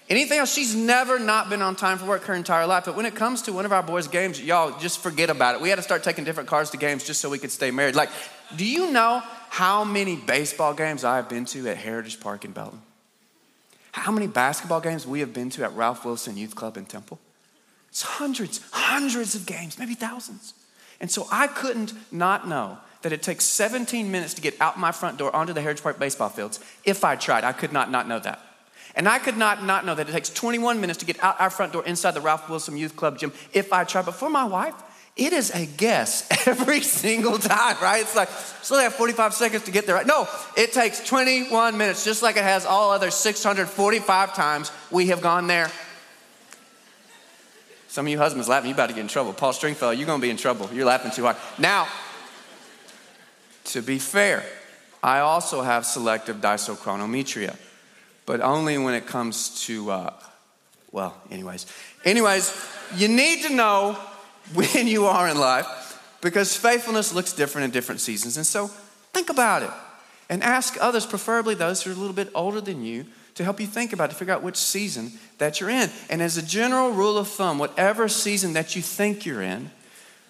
Anything 0.09 0.39
else, 0.39 0.51
she's 0.51 0.75
never 0.75 1.19
not 1.19 1.51
been 1.51 1.61
on 1.61 1.77
time 1.77 1.99
for 1.99 2.07
work 2.07 2.25
her 2.25 2.33
entire 2.33 2.67
life. 2.67 2.87
But 2.87 2.97
when 2.97 3.05
it 3.05 3.15
comes 3.15 3.43
to 3.43 3.53
one 3.53 3.67
of 3.67 3.73
our 3.75 3.83
boys' 3.83 4.09
games, 4.09 4.43
y'all 4.43 4.77
just 4.81 5.01
forget 5.01 5.29
about 5.29 5.55
it. 5.55 5.61
We 5.61 5.69
had 5.69 5.77
to 5.77 5.83
start 5.83 6.03
taking 6.03 6.25
different 6.25 6.49
cars 6.49 6.71
to 6.71 6.79
games 6.79 7.05
just 7.05 7.21
so 7.21 7.29
we 7.29 7.39
could 7.39 7.51
stay 7.51 7.71
married. 7.71 7.95
Like, 7.95 8.09
do 8.57 8.65
you 8.65 8.91
know 8.91 9.23
how 9.51 9.85
many 9.85 10.17
baseball 10.17 10.73
games 10.73 11.05
I 11.05 11.17
have 11.17 11.29
been 11.29 11.45
to 11.45 11.69
at 11.69 11.77
Heritage 11.77 12.19
Park 12.19 12.47
in 12.47 12.53
Belton? 12.53 12.81
How 13.93 14.11
many 14.11 14.29
basketball 14.29 14.81
games 14.81 15.07
we 15.07 15.21
have 15.21 15.35
been 15.35 15.51
to 15.51 15.63
at 15.63 15.75
Ralph 15.75 16.07
Wilson 16.07 16.39
Youth 16.39 16.55
Club 16.55 16.79
in 16.79 16.87
Temple? 16.87 17.19
It's 17.91 18.01
hundreds, 18.01 18.63
hundreds 18.73 19.35
of 19.35 19.45
games, 19.45 19.79
maybe 19.79 19.95
thousands. 19.95 20.55
And 21.03 21.11
so 21.11 21.27
I 21.31 21.49
couldn't 21.49 21.93
not 22.11 22.49
know 22.49 22.79
that 23.03 23.13
it 23.13 23.23
takes 23.23 23.45
17 23.45 24.11
minutes 24.11 24.35
to 24.35 24.43
get 24.43 24.61
out 24.61 24.79
my 24.79 24.93
front 24.93 25.19
door 25.19 25.35
onto 25.35 25.53
the 25.53 25.61
Heritage 25.61 25.83
Park 25.83 25.99
baseball 25.99 26.29
fields. 26.29 26.61
If 26.85 27.05
I 27.05 27.17
tried, 27.17 27.45
I 27.45 27.53
could 27.53 27.73
not 27.73 27.91
not 27.91 28.07
know 28.09 28.19
that. 28.19 28.41
And 28.95 29.09
I 29.09 29.19
could 29.19 29.37
not 29.37 29.65
not 29.65 29.87
know 29.87 29.95
that 29.95 30.09
it 30.09 30.13
takes 30.13 30.31
21 30.31 30.81
minutes 30.81 30.99
to 31.01 31.07
get 31.07 31.23
out 31.23 31.41
our 31.41 31.51
front 31.51 31.73
door 31.73 31.85
inside 31.85 32.13
the 32.13 32.21
Ralph 32.21 32.49
Wilson 32.49 32.77
Youth 32.77 32.97
Club 32.97 33.19
gym 33.19 33.33
if 33.53 33.73
I 33.73 33.85
tried. 33.85 34.07
But 34.07 34.15
for 34.15 34.29
my 34.29 34.45
wife, 34.45 34.75
it 35.17 35.33
is 35.33 35.51
a 35.51 35.67
guess 35.67 36.27
every 36.47 36.81
single 36.81 37.39
time, 37.39 37.77
right? 37.83 38.03
It's 38.03 38.17
like, 38.17 38.29
so 38.63 38.77
they 38.77 38.85
have 38.85 38.95
45 38.95 39.35
seconds 39.35 39.65
to 39.65 39.71
get 39.71 39.87
there. 39.87 40.03
No, 40.05 40.29
it 40.57 40.73
takes 40.73 41.07
21 41.07 41.77
minutes, 41.77 42.05
just 42.05 42.23
like 42.23 42.37
it 42.37 42.43
has 42.43 42.65
all 42.67 42.91
other 42.91 43.11
645 43.11 44.35
times 44.35 44.73
we 44.91 45.09
have 45.09 45.21
gone 45.21 45.47
there. 45.47 45.71
Some 47.89 48.07
of 48.07 48.13
you 48.13 48.19
husbands 48.19 48.49
laughing, 48.49 48.69
you 48.69 48.75
about 48.75 48.89
to 48.89 48.95
get 48.95 49.01
in 49.01 49.09
trouble. 49.09 49.33
Paul 49.33 49.53
Stringfellow, 49.53 49.91
you're 49.91 50.07
gonna 50.07 50.23
be 50.23 50.31
in 50.31 50.37
trouble. 50.37 50.71
You're 50.73 50.87
laughing 50.87 51.11
too 51.11 51.25
hard. 51.25 51.37
Now, 51.59 51.89
to 53.65 53.83
be 53.83 53.99
fair, 53.99 54.45
I 55.03 55.21
also 55.21 55.63
have 55.63 55.87
selective 55.87 56.37
dyschronometria, 56.37 57.57
but 58.27 58.41
only 58.41 58.77
when 58.79 58.95
it 58.95 59.07
comes 59.07 59.65
to, 59.67 59.91
uh, 59.91 60.13
well, 60.93 61.17
anyways. 61.31 61.67
Anyways, 62.05 62.55
you 62.97 63.09
need 63.09 63.45
to 63.45 63.55
know 63.55 63.99
when 64.55 64.87
you 64.87 65.07
are 65.07 65.29
in 65.29 65.39
life 65.39 65.67
because 66.21 66.57
faithfulness 66.57 67.15
looks 67.15 67.33
different 67.33 67.67
in 67.67 67.71
different 67.71 68.01
seasons. 68.01 68.37
And 68.37 68.47
so 68.47 68.69
think 69.13 69.31
about 69.31 69.63
it 69.63 69.71
and 70.29 70.43
ask 70.43 70.77
others, 70.81 71.07
preferably 71.07 71.55
those 71.55 71.83
who 71.83 71.91
are 71.91 71.95
a 71.95 71.97
little 71.97 72.15
bit 72.15 72.31
older 72.35 72.61
than 72.61 72.85
you, 72.85 73.05
to 73.35 73.45
help 73.45 73.59
you 73.59 73.67
think 73.67 73.93
about 73.93 74.11
to 74.11 74.17
figure 74.17 74.35
out 74.35 74.43
which 74.43 74.57
season 74.57 75.13
that 75.39 75.61
you're 75.61 75.71
in. 75.71 75.91
And 76.09 76.21
as 76.21 76.37
a 76.37 76.43
general 76.43 76.91
rule 76.91 77.17
of 77.17 77.27
thumb, 77.27 77.59
whatever 77.59 78.09
season 78.09 78.53
that 78.53 78.77
you 78.77 78.83
think 78.83 79.25
you're 79.25 79.43
in, 79.43 79.71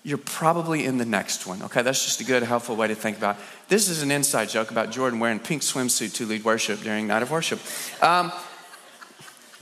you're 0.03 0.19
probably 0.19 0.85
in 0.85 0.99
the 0.99 1.05
next 1.05 1.47
one. 1.47 1.63
Okay, 1.63 1.83
that's 1.83 2.05
just 2.05 2.21
a 2.21 2.25
good, 2.25 2.43
helpful 2.43 2.77
way 2.77 2.89
to 2.89 2.95
think 2.95 3.19
about 3.19 3.37
it. 3.37 3.43
This 3.69 3.89
is 3.89 4.03
an 4.03 4.11
inside 4.11 4.49
joke 4.49 4.71
about 4.71 4.91
Jordan 4.91 5.21
wearing 5.21 5.39
pink 5.39 5.63
swimsuit 5.63 6.15
to 6.15 6.27
lead 6.27 6.45
worship 6.45 6.81
during 6.81 7.07
night 7.07 7.23
of 7.23 7.31
worship. 7.31 7.61
Um, 8.03 8.33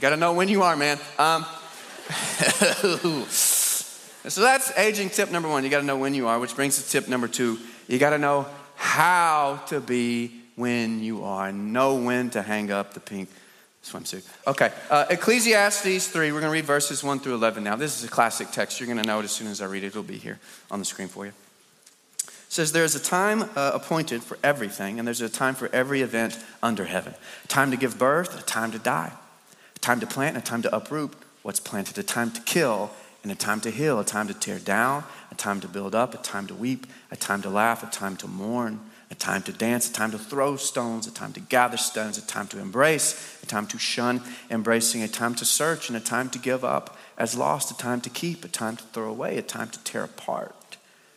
Got 0.01 0.11
to 0.11 0.17
know 0.17 0.33
when 0.33 0.49
you 0.49 0.63
are, 0.63 0.77
man. 0.77 0.97
Um, 1.19 1.43
so 3.29 4.41
that's 4.41 4.71
aging 4.79 5.11
tip 5.11 5.33
number 5.33 5.49
one. 5.49 5.65
You 5.65 5.71
got 5.71 5.81
to 5.81 5.87
know 5.87 5.97
when 5.97 6.15
you 6.15 6.29
are, 6.29 6.39
which 6.39 6.55
brings 6.55 6.81
to 6.81 6.89
tip 6.89 7.09
number 7.09 7.27
two. 7.27 7.59
You 7.89 7.99
got 7.99 8.11
to 8.11 8.19
know 8.19 8.47
how 8.77 9.61
to 9.67 9.81
be 9.81 10.31
when 10.55 11.03
you 11.03 11.25
are. 11.25 11.51
Know 11.51 11.97
when 11.97 12.31
to 12.31 12.43
hang 12.43 12.71
up 12.71 12.95
the 12.95 13.01
pink 13.01 13.29
swimsuit. 13.91 14.25
Okay, 14.47 14.71
uh, 14.91 15.07
Ecclesiastes 15.11 16.09
3, 16.09 16.33
we're 16.33 16.41
going 16.41 16.51
to 16.51 16.55
read 16.55 16.65
verses 16.65 17.03
1 17.03 17.21
through 17.21 17.35
11 17.35 17.65
now. 17.65 17.77
This 17.77 17.99
is 17.99 18.05
a 18.05 18.09
classic 18.09 18.51
text. 18.51 18.79
You're 18.79 18.87
going 18.87 18.99
to 18.99 19.07
know 19.07 19.21
it 19.21 19.25
as 19.25 19.33
soon 19.33 19.47
as 19.47 19.61
I 19.61 19.67
read 19.67 19.85
it. 19.85 19.89
It'll 19.89 20.03
be 20.03 20.19
here 20.19 20.39
on 20.71 20.79
the 20.79 20.85
screen 20.85 21.09
for 21.09 21.25
you. 21.25 21.33
It 22.27 22.53
says, 22.53 22.73
There's 22.73 22.95
a 22.95 23.01
time 23.01 23.45
uh, 23.57 23.73
appointed 23.75 24.23
for 24.23 24.39
everything, 24.43 24.99
and 24.99 25.07
there's 25.07 25.21
a 25.21 25.29
time 25.29 25.55
for 25.55 25.69
every 25.73 26.03
event 26.03 26.39
under 26.63 26.85
heaven. 26.85 27.15
A 27.45 27.49
time 27.49 27.71
to 27.71 27.77
give 27.77 27.99
birth, 27.99 28.39
a 28.39 28.43
time 28.43 28.73
to 28.73 28.79
die, 28.79 29.13
a 29.75 29.79
time 29.79 30.01
to 30.01 30.07
plant, 30.07 30.37
and 30.37 30.45
a 30.45 30.47
time 30.47 30.63
to 30.63 30.75
uproot 30.75 31.13
what's 31.43 31.61
planted, 31.61 31.99
a 31.99 32.03
time 32.03 32.31
to 32.33 32.41
kill, 32.43 32.91
and 33.23 33.33
a 33.33 33.35
time 33.35 33.61
to 33.63 33.71
heal, 33.71 33.99
a 33.99 34.05
time 34.05 34.29
to 34.29 34.35
tear 34.35 34.59
down, 34.59 35.05
a 35.31 35.35
time 35.35 35.61
to 35.61 35.69
build 35.69 35.95
up, 35.95 36.15
a 36.15 36.19
time 36.19 36.47
to 36.47 36.55
weep, 36.55 36.87
a 37.11 37.17
time 37.17 37.43
to 37.43 37.51
laugh, 37.51 37.83
a 37.83 37.87
time 37.87 38.17
to 38.17 38.29
mourn 38.29 38.81
a 39.11 39.15
time 39.15 39.43
to 39.43 39.53
dance, 39.53 39.89
a 39.89 39.93
time 39.93 40.11
to 40.11 40.19
throw 40.19 40.57
stones, 40.57 41.07
a 41.07 41.11
time 41.11 41.33
to 41.33 41.41
gather 41.41 41.77
stones, 41.77 42.19
a 42.19 42.27
time 42.27 42.47
to 42.49 42.59
embrace, 42.59 43.39
a 43.43 43.47
time 43.47 43.67
to 43.67 43.79
shun 43.79 44.23
embracing, 44.51 45.03
a 45.03 45.09
time 45.09 45.35
to 45.35 45.45
search, 45.45 45.89
and 45.89 45.97
a 45.97 46.01
time 46.01 46.29
to 46.31 46.39
give 46.39 46.65
up 46.65 46.97
as 47.17 47.37
lost, 47.37 47.71
a 47.71 47.77
time 47.77 48.01
to 48.03 48.11
keep, 48.11 48.45
a 48.45 48.49
time 48.49 48.77
to 48.77 48.85
throw 48.85 49.09
away, 49.09 49.39
a 49.39 49.43
time 49.43 49.71
to 49.71 49.83
tear 49.85 50.05
apart, 50.05 50.77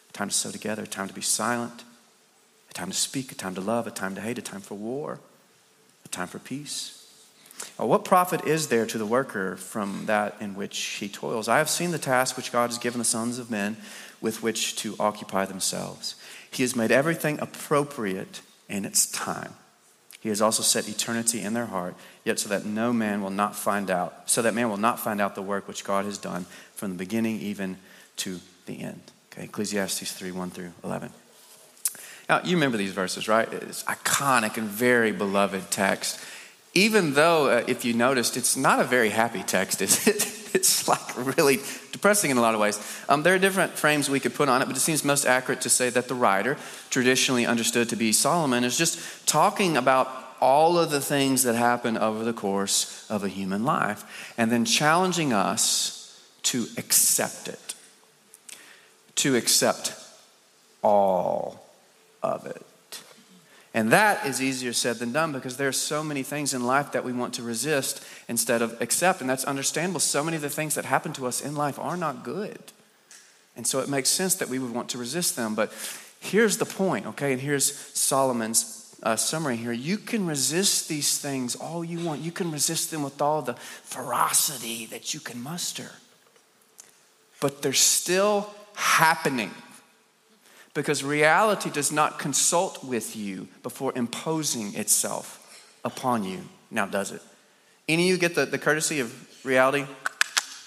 a 0.10 0.13
time 0.13 0.29
to 0.29 0.33
sew 0.33 0.51
together, 0.51 0.83
a 0.83 0.88
time 0.88 1.07
to 1.07 1.13
be 1.13 1.21
silent, 1.21 1.83
a 2.69 2.74
time 2.74 2.89
to 2.89 2.98
speak, 2.98 3.31
a 3.31 3.36
time 3.36 3.55
to 3.55 3.62
love, 3.62 3.88
a 3.88 3.91
time 3.91 4.15
to 4.15 4.21
hate, 4.21 4.38
a 4.38 4.41
time 4.41 4.62
for 4.62 4.75
war, 4.75 5.19
a 6.05 6.07
time 6.07 6.27
for 6.27 6.39
peace. 6.39 6.98
Well, 7.77 7.89
what 7.89 8.05
profit 8.05 8.48
is 8.48 8.69
there 8.69 8.86
to 8.88 8.98
the 8.98 9.05
worker 9.05 9.55
from 9.55 10.05
that 10.05 10.36
in 10.39 10.55
which 10.55 10.77
he 10.77 11.07
toils? 11.10 11.48
I 11.48 11.57
have 11.57 11.69
seen 11.69 11.91
the 11.91 12.00
task 12.00 12.38
which 12.38 12.51
God 12.51 12.69
has 12.69 12.79
given 12.79 13.00
the 13.00 13.05
sons 13.05 13.38
of 13.38 13.51
men 13.51 13.77
with 14.19 14.41
which 14.41 14.75
to 14.77 14.95
occupy 15.00 15.45
themselves. 15.45 16.15
He 16.51 16.63
has 16.63 16.75
made 16.75 16.91
everything 16.91 17.39
appropriate 17.39 18.41
in 18.70 18.86
its 18.86 19.10
time. 19.10 19.53
He 20.20 20.29
has 20.29 20.41
also 20.41 20.62
set 20.62 20.88
eternity 20.88 21.41
in 21.41 21.53
their 21.53 21.65
heart, 21.65 21.96
yet 22.24 22.38
so 22.38 22.50
that 22.50 22.63
no 22.63 22.93
man 22.93 23.24
will 23.24 23.31
not 23.31 23.55
find 23.55 23.89
out, 23.89 24.29
so 24.29 24.43
that 24.43 24.53
man 24.53 24.70
will 24.70 24.77
not 24.77 25.00
find 25.00 25.20
out 25.20 25.34
the 25.34 25.41
work 25.41 25.67
which 25.67 25.84
God 25.84 26.05
has 26.05 26.20
done 26.20 26.46
from 26.75 26.91
the 26.91 26.98
beginning 26.98 27.39
even 27.39 27.77
to 28.17 28.39
the 28.67 28.81
end. 28.81 29.01
Okay, 29.31 29.46
Ecclesiastes 29.46 30.12
3 30.12 30.31
1 30.31 30.51
through 30.51 30.74
11. 30.84 31.12
Now, 32.29 32.41
you 32.43 32.55
remember 32.55 32.77
these 32.77 32.93
verses, 32.93 33.27
right? 33.27 33.51
It's 33.51 33.84
iconic 33.86 34.58
and 34.58 34.67
very 34.67 35.12
beloved 35.12 35.72
text. 35.72 36.20
Even 36.74 37.13
though, 37.13 37.50
uh, 37.50 37.63
if 37.67 37.84
you 37.84 37.93
noticed, 37.93 38.38
it's 38.38 38.55
not 38.55 38.79
a 38.79 38.84
very 38.84 39.10
happy 39.10 39.43
text, 39.43 39.81
is 39.81 40.08
it? 40.08 40.38
it's 40.53 40.88
like 40.88 41.38
really 41.38 41.60
depressing 41.91 42.31
in 42.31 42.38
a 42.38 42.41
lot 42.41 42.53
of 42.53 42.60
ways. 42.60 42.79
Um, 43.10 43.24
there 43.24 43.36
are 43.36 43.39
different 43.39 43.74
frames 43.74 44.10
we 44.10 44.20
could 44.20 44.34
put 44.34 44.50
on 44.50 44.62
it, 44.62 44.65
but 44.65 44.75
it 44.75 44.79
seems 44.79 45.03
most 45.03 45.25
accurate 45.25 45.62
to 45.62 45.70
say 45.70 45.89
that 45.89 46.08
the 46.08 46.15
writer, 46.15 46.58
traditionally 46.89 47.46
understood 47.46 47.89
to 47.89 47.96
be 47.96 48.12
Solomon, 48.12 48.63
is 48.63 48.77
just 48.77 49.27
talking 49.27 49.77
about 49.77 50.10
all 50.41 50.79
of 50.79 50.89
the 50.89 51.01
things 51.01 51.43
that 51.43 51.55
happen 51.55 51.98
over 51.98 52.24
the 52.24 52.34
course 52.34 53.05
of 53.10 53.24
a 53.24 53.29
human 53.29 53.63
life 53.63 54.34
and 54.38 54.51
then 54.51 54.65
challenging 54.65 55.31
us 55.31 56.20
to 56.43 56.65
accept 56.77 57.48
it, 57.48 57.75
to 59.15 59.36
accept 59.36 59.93
all 60.81 61.70
of 62.24 62.46
it. 62.48 62.65
And 63.74 63.92
that 63.92 64.25
is 64.25 64.42
easier 64.42 64.74
said 64.74 64.98
than 64.98 65.13
done 65.13 65.32
because 65.32 65.56
there 65.56 65.70
are 65.70 65.74
so 65.74 66.04
many 66.04 66.24
things 66.24 66.54
in 66.54 66.66
life 66.66 66.92
that 66.92 67.06
we 67.06 67.13
want 67.13 67.34
to 67.36 67.44
resist 67.44 68.04
instead 68.28 68.62
of 68.62 68.80
accept. 68.82 69.22
And 69.22 69.30
that's 69.30 69.46
understandable. 69.46 70.01
So 70.01 70.24
many 70.24 70.36
of 70.36 70.42
the 70.42 70.50
things 70.50 70.75
that 70.75 70.84
happen 70.84 71.13
to 71.13 71.25
us 71.25 71.42
in 71.42 71.56
life 71.56 71.80
are 71.80 71.96
not 71.96 72.24
good. 72.24 72.60
And 73.56 73.66
so 73.66 73.80
it 73.80 73.88
makes 73.88 74.10
sense 74.10 74.36
that 74.36 74.50
we 74.50 74.60
would 74.60 74.74
want 74.74 74.90
to 74.90 74.98
resist 74.98 75.38
them. 75.38 75.56
But 75.56 75.72
here's 76.20 76.58
the 76.58 76.66
point, 76.66 77.06
okay? 77.08 77.32
And 77.32 77.42
here's 77.42 77.74
Solomon's 77.74 78.96
uh, 79.04 79.16
summary 79.16 79.56
here. 79.56 79.72
You 79.72 79.98
can 79.98 80.25
resist 80.25 80.90
these 80.90 81.18
things 81.18 81.56
all 81.56 81.84
you 81.84 82.00
want, 82.00 82.22
you 82.22 82.32
can 82.32 82.51
resist 82.51 82.92
them 82.92 83.04
with 83.04 83.22
all 83.22 83.42
the 83.42 83.54
ferocity 83.54 84.86
that 84.88 85.13
you 85.13 85.20
can 85.20 85.42
muster. 85.42 85.92
But 87.40 87.62
they're 87.62 87.74
still 87.74 88.50
happening 88.75 89.51
because 90.74 91.04
reality 91.04 91.70
does 91.70 91.92
not 91.92 92.20
consult 92.20 92.84
with 92.84 93.16
you 93.16 93.48
before 93.63 93.92
imposing 93.96 94.74
itself 94.75 95.38
upon 95.84 96.24
you. 96.24 96.42
Now, 96.70 96.86
does 96.86 97.12
it? 97.12 97.22
Any 97.90 98.04
of 98.04 98.10
you 98.10 98.18
get 98.18 98.36
the, 98.36 98.46
the 98.46 98.58
courtesy 98.58 99.00
of 99.00 99.46
reality 99.46 99.86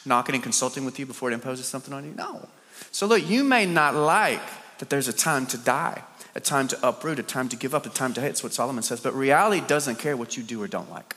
knocking 0.04 0.34
and 0.34 0.44
consulting 0.44 0.84
with 0.84 0.98
you 0.98 1.06
before 1.06 1.30
it 1.30 1.34
imposes 1.34 1.66
something 1.66 1.94
on 1.94 2.04
you? 2.04 2.12
No. 2.12 2.48
So, 2.90 3.06
look, 3.06 3.28
you 3.28 3.44
may 3.44 3.66
not 3.66 3.94
like 3.94 4.42
that 4.78 4.90
there's 4.90 5.08
a 5.08 5.12
time 5.12 5.46
to 5.46 5.58
die, 5.58 6.02
a 6.34 6.40
time 6.40 6.68
to 6.68 6.88
uproot, 6.88 7.18
a 7.18 7.22
time 7.22 7.48
to 7.48 7.56
give 7.56 7.74
up, 7.74 7.86
a 7.86 7.88
time 7.88 8.12
to 8.14 8.20
hate. 8.20 8.28
That's 8.28 8.42
what 8.42 8.52
Solomon 8.52 8.82
says. 8.82 9.00
But 9.00 9.14
reality 9.14 9.66
doesn't 9.66 9.98
care 9.98 10.16
what 10.16 10.36
you 10.36 10.42
do 10.42 10.62
or 10.62 10.68
don't 10.68 10.90
like. 10.90 11.16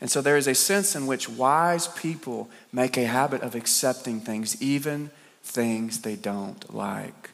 And 0.00 0.10
so, 0.10 0.20
there 0.20 0.36
is 0.36 0.46
a 0.46 0.54
sense 0.54 0.94
in 0.94 1.06
which 1.06 1.28
wise 1.28 1.88
people 1.88 2.48
make 2.72 2.96
a 2.96 3.06
habit 3.06 3.42
of 3.42 3.54
accepting 3.54 4.20
things, 4.20 4.60
even 4.62 5.10
things 5.44 6.00
they 6.00 6.16
don't 6.16 6.74
like 6.74 7.30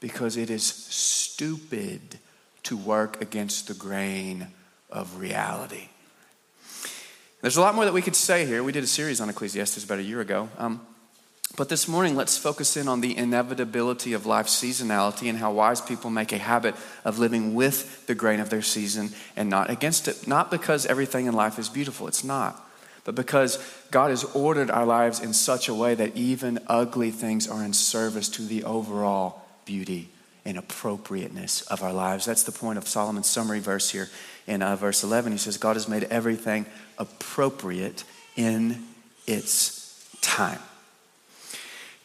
because 0.00 0.36
it 0.36 0.48
is 0.48 0.64
stupid 0.64 2.00
to 2.62 2.76
work 2.76 3.20
against 3.20 3.68
the 3.68 3.74
grain 3.74 4.48
of 4.90 5.18
reality. 5.18 5.88
There's 7.40 7.56
a 7.56 7.60
lot 7.60 7.74
more 7.74 7.84
that 7.84 7.92
we 7.92 8.02
could 8.02 8.16
say 8.16 8.46
here. 8.46 8.62
We 8.62 8.72
did 8.72 8.84
a 8.84 8.88
series 8.88 9.20
on 9.20 9.28
Ecclesiastes 9.28 9.84
about 9.84 9.98
a 9.98 10.02
year 10.02 10.20
ago. 10.20 10.48
Um, 10.58 10.86
but 11.56 11.68
this 11.68 11.86
morning, 11.86 12.16
let's 12.16 12.38
focus 12.38 12.76
in 12.76 12.88
on 12.88 13.00
the 13.00 13.16
inevitability 13.16 14.12
of 14.12 14.24
life's 14.24 14.54
seasonality 14.54 15.28
and 15.28 15.38
how 15.38 15.52
wise 15.52 15.80
people 15.80 16.08
make 16.08 16.32
a 16.32 16.38
habit 16.38 16.74
of 17.04 17.18
living 17.18 17.54
with 17.54 18.06
the 18.06 18.14
grain 18.14 18.40
of 18.40 18.48
their 18.48 18.62
season 18.62 19.10
and 19.36 19.50
not 19.50 19.68
against 19.68 20.08
it. 20.08 20.26
Not 20.26 20.50
because 20.50 20.86
everything 20.86 21.26
in 21.26 21.34
life 21.34 21.58
is 21.58 21.68
beautiful, 21.68 22.06
it's 22.06 22.24
not 22.24 22.64
but 23.04 23.14
because 23.14 23.58
God 23.90 24.10
has 24.10 24.24
ordered 24.24 24.70
our 24.70 24.86
lives 24.86 25.20
in 25.20 25.32
such 25.32 25.68
a 25.68 25.74
way 25.74 25.94
that 25.94 26.16
even 26.16 26.60
ugly 26.68 27.10
things 27.10 27.48
are 27.48 27.64
in 27.64 27.72
service 27.72 28.28
to 28.30 28.42
the 28.42 28.64
overall 28.64 29.42
beauty 29.64 30.08
and 30.44 30.56
appropriateness 30.56 31.62
of 31.62 31.82
our 31.82 31.92
lives. 31.92 32.24
That's 32.24 32.42
the 32.42 32.52
point 32.52 32.78
of 32.78 32.88
Solomon's 32.88 33.28
summary 33.28 33.60
verse 33.60 33.90
here 33.90 34.08
in 34.46 34.62
uh, 34.62 34.76
verse 34.76 35.04
11. 35.04 35.32
He 35.32 35.38
says, 35.38 35.56
God 35.56 35.76
has 35.76 35.88
made 35.88 36.04
everything 36.04 36.66
appropriate 36.98 38.04
in 38.36 38.82
its 39.26 40.08
time. 40.20 40.58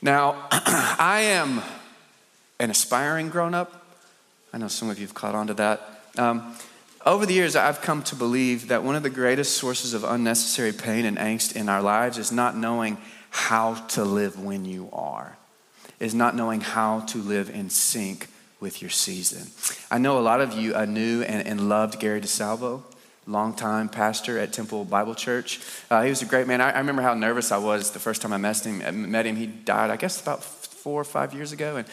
Now, 0.02 0.48
I 0.52 1.22
am 1.22 1.62
an 2.60 2.70
aspiring 2.70 3.30
grown 3.30 3.54
up. 3.54 3.86
I 4.54 4.58
know 4.58 4.68
some 4.68 4.90
of 4.90 5.00
you 5.00 5.06
have 5.06 5.16
caught 5.16 5.36
on 5.36 5.48
to 5.48 5.54
that. 5.56 6.02
Um, 6.18 6.56
over 7.08 7.26
the 7.26 7.34
years, 7.34 7.56
I've 7.56 7.82
come 7.82 8.04
to 8.04 8.16
believe 8.16 8.68
that 8.68 8.84
one 8.84 8.96
of 8.96 9.04
the 9.04 9.10
greatest 9.10 9.58
sources 9.58 9.94
of 9.94 10.04
unnecessary 10.04 10.74
pain 10.74 11.06
and 11.06 11.18
angst 11.18 11.56
in 11.56 11.70
our 11.70 11.82
lives 11.82 12.18
is 12.18 12.32
not 12.32 12.56
knowing 12.56 12.98
how 13.30 13.76
to 13.90 14.04
live 14.04 14.44
when 14.44 14.66
you 14.66 14.90
are, 14.92 15.38
is 16.00 16.14
not 16.14 16.36
knowing 16.36 16.62
how 16.62 17.02
to 17.02 17.18
live 17.20 17.50
in 17.50 17.70
sync 17.70 18.28
with 18.60 18.82
your 18.82 18.92
season. 18.92 19.48
I 19.90 20.00
know 20.00 20.18
a 20.18 20.22
lot 20.22 20.42
of 20.42 20.54
you 20.54 20.74
knew 20.86 21.22
and, 21.22 21.48
and 21.48 21.70
loved 21.70 22.00
Gary 22.00 22.22
DeSalvo 22.22 22.84
longtime 23.28 23.90
pastor 23.90 24.40
at 24.40 24.54
Temple 24.54 24.86
Bible 24.86 25.14
Church. 25.14 25.60
Uh, 25.92 26.02
he 26.02 26.10
was 26.10 26.22
a 26.22 26.26
great 26.26 26.48
man. 26.48 26.62
I, 26.62 26.72
I, 26.72 26.78
remember 26.78 27.02
how 27.02 27.14
nervous 27.14 27.52
I 27.52 27.58
was 27.58 27.92
the 27.92 28.00
first 28.00 28.22
time 28.22 28.32
I 28.32 28.38
met 28.38 28.66
him. 28.66 29.12
Met 29.12 29.26
him. 29.26 29.36
He 29.36 29.48
died, 29.48 29.90
I 29.90 29.98
guess, 29.98 30.22
about 30.22 30.44
four 30.44 31.02
or 31.02 31.04
five 31.04 31.34
years 31.34 31.52
ago, 31.52 31.76
and 31.76 31.88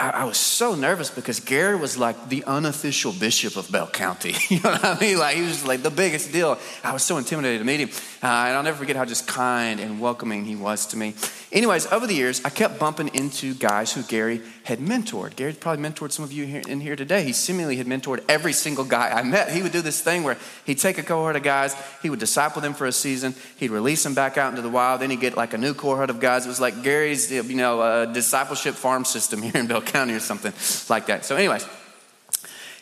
I, 0.00 0.10
I 0.10 0.24
was 0.24 0.38
so 0.38 0.74
nervous 0.74 1.10
because 1.10 1.40
Gary 1.40 1.76
was 1.76 1.98
like 1.98 2.30
the 2.30 2.42
unofficial 2.44 3.12
bishop 3.12 3.56
of 3.56 3.70
Bell 3.70 3.86
County. 3.86 4.34
you 4.48 4.58
know 4.60 4.70
what 4.70 4.84
I 4.84 4.98
mean? 4.98 5.18
Like 5.18 5.36
he 5.36 5.42
was 5.42 5.64
like 5.64 5.82
the 5.82 5.90
biggest 5.90 6.32
deal. 6.32 6.58
I 6.82 6.92
was 6.92 7.02
so 7.02 7.18
intimidated 7.18 7.60
to 7.60 7.64
meet 7.64 7.80
him. 7.80 7.90
Uh, 8.22 8.26
and 8.26 8.56
I'll 8.56 8.62
never 8.62 8.78
forget 8.78 8.96
how 8.96 9.04
just 9.04 9.28
kind 9.28 9.78
and 9.78 10.00
welcoming 10.00 10.46
he 10.46 10.56
was 10.56 10.86
to 10.86 10.96
me. 10.96 11.14
Anyways, 11.52 11.92
over 11.92 12.06
the 12.06 12.14
years, 12.14 12.40
I 12.44 12.50
kept 12.50 12.78
bumping 12.78 13.08
into 13.08 13.54
guys 13.54 13.92
who 13.92 14.02
Gary 14.02 14.40
had 14.70 14.78
mentored. 14.78 15.34
Gary 15.34 15.52
probably 15.52 15.84
mentored 15.84 16.12
some 16.12 16.24
of 16.24 16.32
you 16.32 16.46
here, 16.46 16.62
in 16.68 16.80
here 16.80 16.94
today. 16.94 17.24
He 17.24 17.32
seemingly 17.32 17.76
had 17.76 17.86
mentored 17.86 18.22
every 18.28 18.52
single 18.52 18.84
guy 18.84 19.10
I 19.10 19.22
met. 19.24 19.50
He 19.50 19.62
would 19.62 19.72
do 19.72 19.82
this 19.82 20.00
thing 20.00 20.22
where 20.22 20.38
he'd 20.64 20.78
take 20.78 20.96
a 20.96 21.02
cohort 21.02 21.34
of 21.34 21.42
guys, 21.42 21.74
he 22.02 22.08
would 22.08 22.20
disciple 22.20 22.62
them 22.62 22.72
for 22.72 22.86
a 22.86 22.92
season, 22.92 23.34
he'd 23.56 23.70
release 23.70 24.04
them 24.04 24.14
back 24.14 24.38
out 24.38 24.50
into 24.50 24.62
the 24.62 24.68
wild, 24.68 25.00
then 25.00 25.10
he'd 25.10 25.20
get 25.20 25.36
like 25.36 25.54
a 25.54 25.58
new 25.58 25.74
cohort 25.74 26.08
of 26.08 26.20
guys. 26.20 26.46
It 26.46 26.48
was 26.48 26.60
like 26.60 26.84
Gary's, 26.84 27.32
you 27.32 27.42
know, 27.56 27.80
uh, 27.80 28.06
discipleship 28.06 28.76
farm 28.76 29.04
system 29.04 29.42
here 29.46 29.56
in 29.56 29.66
Bell 29.66 29.82
County 29.82 30.14
or 30.14 30.20
something 30.20 30.52
like 30.88 31.06
that. 31.06 31.24
So, 31.24 31.34
anyways, 31.34 31.66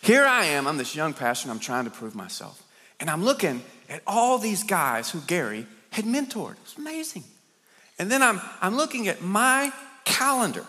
here 0.02 0.26
I 0.26 0.44
am. 0.44 0.66
I'm 0.66 0.76
this 0.76 0.94
young 0.94 1.14
pastor, 1.14 1.50
I'm 1.50 1.58
trying 1.58 1.86
to 1.86 1.90
prove 1.90 2.14
myself. 2.14 2.62
And 3.00 3.08
I'm 3.08 3.24
looking 3.24 3.62
at 3.88 4.02
all 4.06 4.38
these 4.38 4.62
guys 4.62 5.10
who 5.10 5.20
Gary 5.22 5.66
had 5.90 6.04
mentored. 6.04 6.56
It's 6.64 6.76
amazing. 6.76 7.24
And 7.98 8.10
then 8.10 8.22
I'm, 8.22 8.42
I'm 8.60 8.76
looking 8.76 9.08
at 9.08 9.22
my 9.22 9.72
calendar 10.04 10.66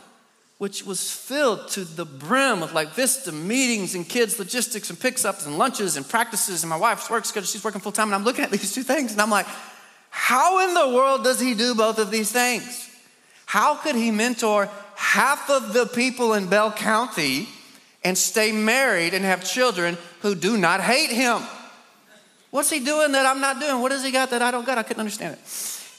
which 0.59 0.85
was 0.85 1.09
filled 1.09 1.69
to 1.69 1.85
the 1.85 2.05
brim 2.05 2.59
with 2.59 2.73
like 2.73 2.89
Vista 2.89 3.31
meetings 3.31 3.95
and 3.95 4.07
kids' 4.07 4.37
logistics 4.37 4.89
and 4.89 4.99
picks 4.99 5.23
ups 5.23 5.45
and 5.45 5.57
lunches 5.57 5.95
and 5.95 6.07
practices. 6.07 6.63
And 6.63 6.69
my 6.69 6.75
wife's 6.75 7.09
work 7.09 7.23
schedule, 7.23 7.47
she's 7.47 7.63
working 7.63 7.79
full 7.79 7.93
time. 7.93 8.09
And 8.09 8.15
I'm 8.15 8.25
looking 8.25 8.43
at 8.43 8.51
these 8.51 8.73
two 8.73 8.83
things 8.83 9.13
and 9.13 9.21
I'm 9.21 9.31
like, 9.31 9.47
how 10.09 10.67
in 10.67 10.73
the 10.73 10.95
world 10.95 11.23
does 11.23 11.39
he 11.39 11.53
do 11.53 11.75
both 11.75 11.97
of 11.97 12.11
these 12.11 12.29
things? 12.31 12.89
How 13.45 13.75
could 13.75 13.95
he 13.95 14.11
mentor 14.11 14.69
half 14.95 15.49
of 15.49 15.71
the 15.71 15.85
people 15.85 16.33
in 16.33 16.47
Bell 16.47 16.73
County 16.73 17.47
and 18.03 18.17
stay 18.17 18.51
married 18.51 19.13
and 19.13 19.23
have 19.23 19.45
children 19.45 19.97
who 20.21 20.35
do 20.35 20.57
not 20.57 20.81
hate 20.81 21.09
him? 21.09 21.41
What's 22.51 22.69
he 22.69 22.79
doing 22.79 23.13
that 23.13 23.25
I'm 23.25 23.39
not 23.39 23.61
doing? 23.61 23.81
What 23.81 23.93
has 23.93 24.03
he 24.03 24.11
got 24.11 24.31
that 24.31 24.41
I 24.41 24.51
don't 24.51 24.65
got? 24.65 24.77
I 24.77 24.83
couldn't 24.83 24.99
understand 24.99 25.35
it. 25.35 25.39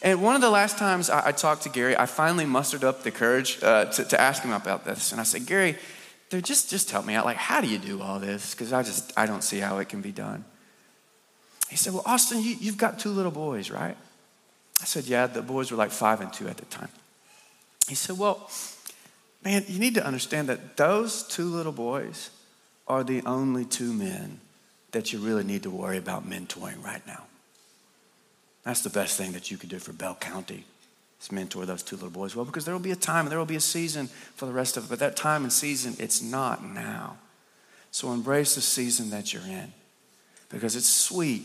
And 0.03 0.23
one 0.23 0.35
of 0.35 0.41
the 0.41 0.51
last 0.51 0.79
times 0.79 1.11
I, 1.11 1.29
I 1.29 1.33
talked 1.33 1.63
to 1.65 1.69
Gary, 1.69 1.97
I 1.97 2.07
finally 2.07 2.47
mustered 2.47 2.85
up 2.85 3.03
the 3.03 3.11
courage 3.11 3.59
uh, 3.63 3.87
to, 3.87 4.05
to 4.05 4.21
ask 4.21 4.43
him 4.43 4.53
about 4.53 4.85
this. 4.85 5.13
And 5.13 5.21
I 5.21 5.25
said, 5.25 5.47
Gary, 5.47 5.77
just, 6.31 6.71
just 6.71 6.91
help 6.91 7.05
me 7.05 7.15
out. 7.15 7.25
Like, 7.25 7.37
how 7.37 7.61
do 7.61 7.67
you 7.67 7.79
do 7.79 8.01
all 8.01 8.19
this? 8.19 8.55
Because 8.55 8.73
I 8.73 8.83
just, 8.83 9.13
I 9.17 9.27
don't 9.27 9.43
see 9.43 9.59
how 9.59 9.79
it 9.79 9.89
can 9.89 10.01
be 10.01 10.13
done. 10.13 10.45
He 11.69 11.77
said, 11.77 11.93
well, 11.93 12.03
Austin, 12.07 12.43
you, 12.43 12.57
you've 12.59 12.79
got 12.79 12.99
two 12.99 13.11
little 13.11 13.31
boys, 13.31 13.71
right? 13.71 13.97
I 14.81 14.85
said, 14.85 15.05
yeah, 15.05 15.27
the 15.27 15.43
boys 15.43 15.71
were 15.71 15.77
like 15.77 15.91
five 15.91 16.21
and 16.21 16.33
two 16.33 16.49
at 16.49 16.57
the 16.57 16.65
time. 16.67 16.89
He 17.89 17.95
said, 17.95 18.19
well, 18.19 18.49
man, 19.45 19.65
you 19.69 19.79
need 19.79 19.95
to 19.95 20.07
understand 20.07 20.49
that 20.49 20.77
those 20.77 21.23
two 21.25 21.45
little 21.45 21.73
boys 21.73 22.31
are 22.89 23.05
the 23.05 23.23
only 23.27 23.65
two 23.65 23.93
men 23.93 24.41
that 24.93 25.13
you 25.13 25.19
really 25.19 25.45
need 25.45 25.63
to 25.65 25.71
worry 25.71 25.99
about 25.99 26.29
mentoring 26.29 26.83
right 26.85 27.07
now. 27.07 27.25
That's 28.71 28.83
the 28.83 28.91
best 28.91 29.19
thing 29.19 29.33
that 29.33 29.51
you 29.51 29.57
could 29.57 29.69
do 29.69 29.81
for 29.81 29.93
Bell 29.93 30.15
County 30.15 30.65
is 31.21 31.33
mentor 31.33 31.67
those 31.67 31.83
two 31.83 31.97
little 31.97 32.09
boys 32.09 32.37
well 32.37 32.45
because 32.45 32.65
there 32.65 32.73
will 32.73 32.81
be 32.81 32.93
a 32.93 32.97
time 32.97 33.25
and 33.25 33.33
there 33.33 33.39
will 33.41 33.45
be 33.45 33.57
a 33.57 33.61
season 33.61 34.07
for 34.37 34.47
the 34.47 34.53
rest 34.53 34.77
of 34.77 34.85
it. 34.85 34.91
But 34.91 35.01
that 35.01 35.17
time 35.17 35.43
and 35.43 35.53
season, 35.53 35.97
it's 35.99 36.23
not 36.23 36.65
now. 36.65 37.17
So 37.91 38.13
embrace 38.13 38.55
the 38.55 38.61
season 38.61 39.11
that 39.11 39.33
you're 39.33 39.43
in 39.43 39.73
because 40.51 40.77
it's 40.77 40.87
sweet 40.87 41.43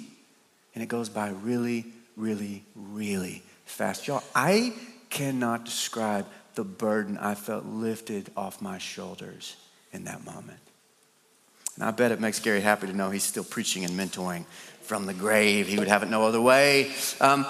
and 0.76 0.84
it 0.84 0.86
goes 0.86 1.10
by 1.10 1.30
really, 1.30 1.88
really, 2.16 2.64
really 2.76 3.42
fast. 3.66 4.06
Y'all, 4.06 4.22
I 4.36 4.74
cannot 5.10 5.66
describe 5.66 6.28
the 6.54 6.64
burden 6.64 7.18
I 7.18 7.34
felt 7.34 7.66
lifted 7.66 8.30
off 8.38 8.62
my 8.62 8.78
shoulders 8.78 9.56
in 9.92 10.04
that 10.04 10.24
moment. 10.24 10.60
And 11.74 11.86
I 11.86 11.90
bet 11.90 12.12
it 12.12 12.22
makes 12.22 12.40
Gary 12.40 12.62
happy 12.62 12.86
to 12.86 12.94
know 12.94 13.10
he's 13.10 13.24
still 13.24 13.44
preaching 13.44 13.84
and 13.84 14.00
mentoring 14.00 14.46
from 14.86 15.06
the 15.06 15.14
grave. 15.14 15.68
He 15.68 15.78
would 15.78 15.88
have 15.88 16.04
it 16.04 16.10
no 16.10 16.26
other 16.26 16.42
way. 16.42 16.92
Um, 17.20 17.46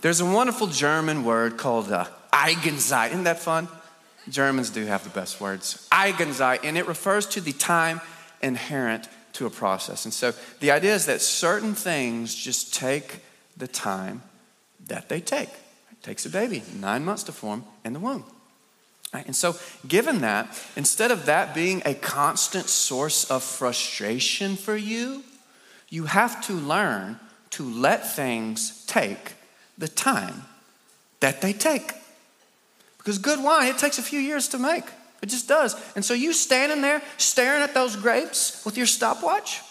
there's 0.00 0.20
a 0.20 0.24
wonderful 0.24 0.68
German 0.68 1.24
word 1.24 1.56
called 1.56 1.90
uh, 1.90 2.06
Eigenzeit. 2.32 3.10
Isn't 3.10 3.24
that 3.24 3.40
fun? 3.40 3.68
Germans 4.28 4.70
do 4.70 4.84
have 4.86 5.04
the 5.04 5.10
best 5.10 5.40
words. 5.40 5.88
Eigenzeit, 5.92 6.60
and 6.64 6.78
it 6.78 6.86
refers 6.86 7.26
to 7.28 7.40
the 7.40 7.52
time 7.52 8.00
inherent 8.42 9.08
to 9.34 9.46
a 9.46 9.50
process. 9.50 10.04
And 10.04 10.14
so 10.14 10.32
the 10.60 10.70
idea 10.70 10.94
is 10.94 11.06
that 11.06 11.20
certain 11.20 11.74
things 11.74 12.34
just 12.34 12.74
take 12.74 13.20
the 13.56 13.68
time 13.68 14.22
that 14.86 15.08
they 15.08 15.20
take. 15.20 15.48
It 15.48 16.02
takes 16.02 16.26
a 16.26 16.30
baby 16.30 16.62
nine 16.80 17.04
months 17.04 17.24
to 17.24 17.32
form 17.32 17.64
in 17.84 17.92
the 17.92 18.00
womb. 18.00 18.24
Right? 19.14 19.26
And 19.26 19.36
so, 19.36 19.56
given 19.86 20.20
that, 20.20 20.48
instead 20.76 21.10
of 21.10 21.26
that 21.26 21.54
being 21.54 21.80
a 21.84 21.94
constant 21.94 22.66
source 22.66 23.30
of 23.30 23.42
frustration 23.42 24.56
for 24.56 24.76
you, 24.76 25.22
you 25.96 26.04
have 26.04 26.44
to 26.44 26.52
learn 26.52 27.18
to 27.48 27.62
let 27.62 28.06
things 28.06 28.84
take 28.84 29.32
the 29.78 29.88
time 29.88 30.42
that 31.20 31.40
they 31.40 31.54
take. 31.54 31.90
Because 32.98 33.16
good 33.16 33.42
wine, 33.42 33.68
it 33.68 33.78
takes 33.78 33.98
a 33.98 34.02
few 34.02 34.20
years 34.20 34.48
to 34.48 34.58
make. 34.58 34.84
It 35.22 35.30
just 35.30 35.48
does. 35.48 35.74
And 35.94 36.04
so 36.04 36.12
you 36.12 36.34
standing 36.34 36.82
there 36.82 37.00
staring 37.16 37.62
at 37.62 37.72
those 37.72 37.96
grapes 37.96 38.62
with 38.66 38.76
your 38.76 38.84
stopwatch, 38.86 39.62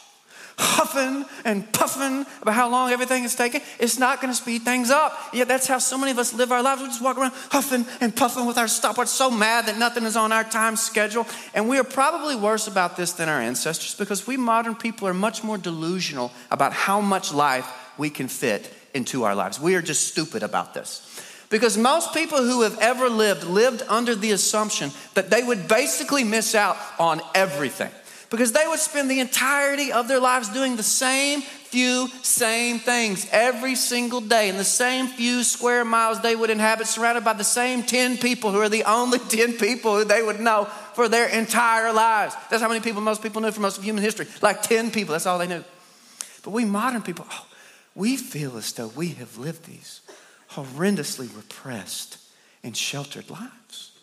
huffing 0.57 1.25
and 1.43 1.71
puffing 1.73 2.25
about 2.41 2.53
how 2.53 2.69
long 2.69 2.91
everything 2.91 3.23
is 3.23 3.35
taking, 3.35 3.61
it's 3.79 3.99
not 3.99 4.21
going 4.21 4.31
to 4.31 4.37
speed 4.37 4.63
things 4.63 4.89
up. 4.89 5.17
Yet 5.33 5.47
that's 5.47 5.67
how 5.67 5.79
so 5.79 5.97
many 5.97 6.11
of 6.11 6.19
us 6.19 6.33
live 6.33 6.51
our 6.51 6.61
lives. 6.61 6.81
We 6.81 6.87
just 6.87 7.01
walk 7.01 7.17
around 7.17 7.33
huffing 7.49 7.85
and 8.01 8.15
puffing 8.15 8.45
with 8.45 8.57
our 8.57 8.67
stopwatch, 8.67 9.07
so 9.07 9.29
mad 9.29 9.65
that 9.67 9.77
nothing 9.77 10.03
is 10.03 10.15
on 10.15 10.31
our 10.31 10.43
time 10.43 10.75
schedule. 10.75 11.27
And 11.53 11.67
we 11.67 11.77
are 11.77 11.83
probably 11.83 12.35
worse 12.35 12.67
about 12.67 12.97
this 12.97 13.13
than 13.13 13.29
our 13.29 13.41
ancestors 13.41 13.95
because 13.95 14.27
we 14.27 14.37
modern 14.37 14.75
people 14.75 15.07
are 15.07 15.13
much 15.13 15.43
more 15.43 15.57
delusional 15.57 16.31
about 16.51 16.73
how 16.73 17.01
much 17.01 17.33
life 17.33 17.67
we 17.97 18.09
can 18.09 18.27
fit 18.27 18.73
into 18.93 19.23
our 19.23 19.35
lives. 19.35 19.59
We 19.59 19.75
are 19.75 19.81
just 19.81 20.07
stupid 20.07 20.43
about 20.43 20.73
this. 20.73 21.01
Because 21.49 21.77
most 21.77 22.13
people 22.13 22.39
who 22.39 22.63
have 22.63 22.77
ever 22.79 23.07
lived 23.07 23.43
lived 23.43 23.83
under 23.87 24.15
the 24.15 24.31
assumption 24.31 24.91
that 25.13 25.29
they 25.29 25.43
would 25.43 25.67
basically 25.67 26.23
miss 26.23 26.55
out 26.55 26.75
on 26.97 27.21
everything 27.35 27.91
because 28.29 28.51
they 28.51 28.65
would 28.67 28.79
spend 28.79 29.09
the 29.09 29.19
entirety 29.19 29.91
of 29.91 30.07
their 30.07 30.19
lives 30.19 30.49
doing 30.49 30.75
the 30.75 30.83
same 30.83 31.41
few 31.41 32.07
same 32.21 32.79
things. 32.79 33.27
Every 33.31 33.75
single 33.75 34.21
day 34.21 34.49
in 34.49 34.57
the 34.57 34.63
same 34.63 35.07
few 35.07 35.43
square 35.43 35.83
miles 35.83 36.21
they 36.21 36.35
would 36.35 36.49
inhabit 36.49 36.87
surrounded 36.87 37.23
by 37.23 37.33
the 37.33 37.43
same 37.43 37.83
10 37.83 38.17
people 38.17 38.51
who 38.51 38.59
are 38.59 38.69
the 38.69 38.83
only 38.85 39.19
10 39.29 39.53
people 39.53 39.97
who 39.97 40.05
they 40.05 40.21
would 40.23 40.39
know 40.39 40.65
for 40.93 41.09
their 41.09 41.27
entire 41.27 41.91
lives. 41.91 42.35
That's 42.49 42.61
how 42.61 42.69
many 42.69 42.79
people 42.79 43.01
most 43.01 43.21
people 43.21 43.41
knew 43.41 43.51
for 43.51 43.61
most 43.61 43.77
of 43.77 43.83
human 43.83 44.03
history. 44.03 44.27
Like 44.41 44.61
10 44.61 44.91
people 44.91 45.13
that's 45.13 45.25
all 45.25 45.37
they 45.37 45.47
knew. 45.47 45.63
But 46.43 46.51
we 46.51 46.65
modern 46.65 47.01
people 47.01 47.25
oh, 47.29 47.45
we 47.93 48.17
feel 48.17 48.57
as 48.57 48.71
though 48.73 48.87
we 48.87 49.09
have 49.09 49.37
lived 49.37 49.65
these 49.65 50.01
horrendously 50.51 51.35
repressed 51.35 52.17
and 52.63 52.75
sheltered 52.75 53.29
lives 53.29 53.94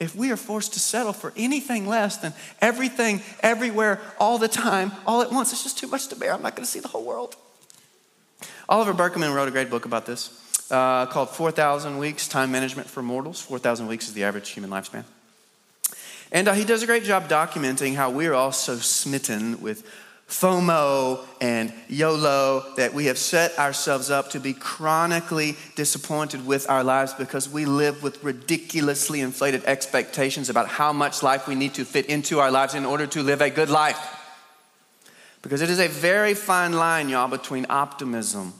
if 0.00 0.14
we 0.14 0.30
are 0.30 0.36
forced 0.36 0.74
to 0.74 0.80
settle 0.80 1.12
for 1.12 1.32
anything 1.36 1.86
less 1.86 2.18
than 2.18 2.32
everything, 2.60 3.20
everywhere, 3.40 4.00
all 4.18 4.38
the 4.38 4.48
time, 4.48 4.92
all 5.06 5.22
at 5.22 5.32
once, 5.32 5.52
it's 5.52 5.64
just 5.64 5.78
too 5.78 5.88
much 5.88 6.08
to 6.08 6.16
bear. 6.16 6.32
I'm 6.32 6.42
not 6.42 6.54
going 6.54 6.64
to 6.64 6.70
see 6.70 6.80
the 6.80 6.88
whole 6.88 7.04
world. 7.04 7.36
Oliver 8.68 8.92
Burkeman 8.92 9.32
wrote 9.32 9.48
a 9.48 9.50
great 9.50 9.70
book 9.70 9.86
about 9.86 10.06
this 10.06 10.70
uh, 10.70 11.06
called 11.06 11.30
4,000 11.30 11.98
Weeks 11.98 12.28
Time 12.28 12.52
Management 12.52 12.88
for 12.88 13.02
Mortals. 13.02 13.40
4,000 13.40 13.86
weeks 13.86 14.08
is 14.08 14.14
the 14.14 14.24
average 14.24 14.50
human 14.50 14.70
lifespan. 14.70 15.04
And 16.30 16.46
uh, 16.46 16.52
he 16.52 16.64
does 16.64 16.82
a 16.82 16.86
great 16.86 17.04
job 17.04 17.28
documenting 17.28 17.94
how 17.94 18.10
we're 18.10 18.34
all 18.34 18.52
so 18.52 18.76
smitten 18.76 19.60
with 19.62 19.88
FOMO 20.28 21.24
and 21.40 21.72
YOLO, 21.88 22.74
that 22.76 22.92
we 22.92 23.06
have 23.06 23.16
set 23.16 23.58
ourselves 23.58 24.10
up 24.10 24.30
to 24.30 24.40
be 24.40 24.52
chronically 24.52 25.56
disappointed 25.74 26.46
with 26.46 26.68
our 26.68 26.84
lives 26.84 27.14
because 27.14 27.48
we 27.48 27.64
live 27.64 28.02
with 28.02 28.22
ridiculously 28.22 29.22
inflated 29.22 29.64
expectations 29.64 30.50
about 30.50 30.68
how 30.68 30.92
much 30.92 31.22
life 31.22 31.48
we 31.48 31.54
need 31.54 31.72
to 31.74 31.84
fit 31.84 32.06
into 32.06 32.40
our 32.40 32.50
lives 32.50 32.74
in 32.74 32.84
order 32.84 33.06
to 33.06 33.22
live 33.22 33.40
a 33.40 33.48
good 33.48 33.70
life. 33.70 33.98
Because 35.40 35.62
it 35.62 35.70
is 35.70 35.80
a 35.80 35.88
very 35.88 36.34
fine 36.34 36.74
line, 36.74 37.08
y'all, 37.08 37.28
between 37.28 37.64
optimism 37.70 38.52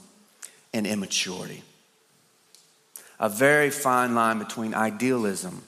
and 0.73 0.87
immaturity. 0.87 1.61
A 3.19 3.29
very 3.29 3.69
fine 3.69 4.15
line 4.15 4.39
between 4.39 4.73
idealism 4.73 5.61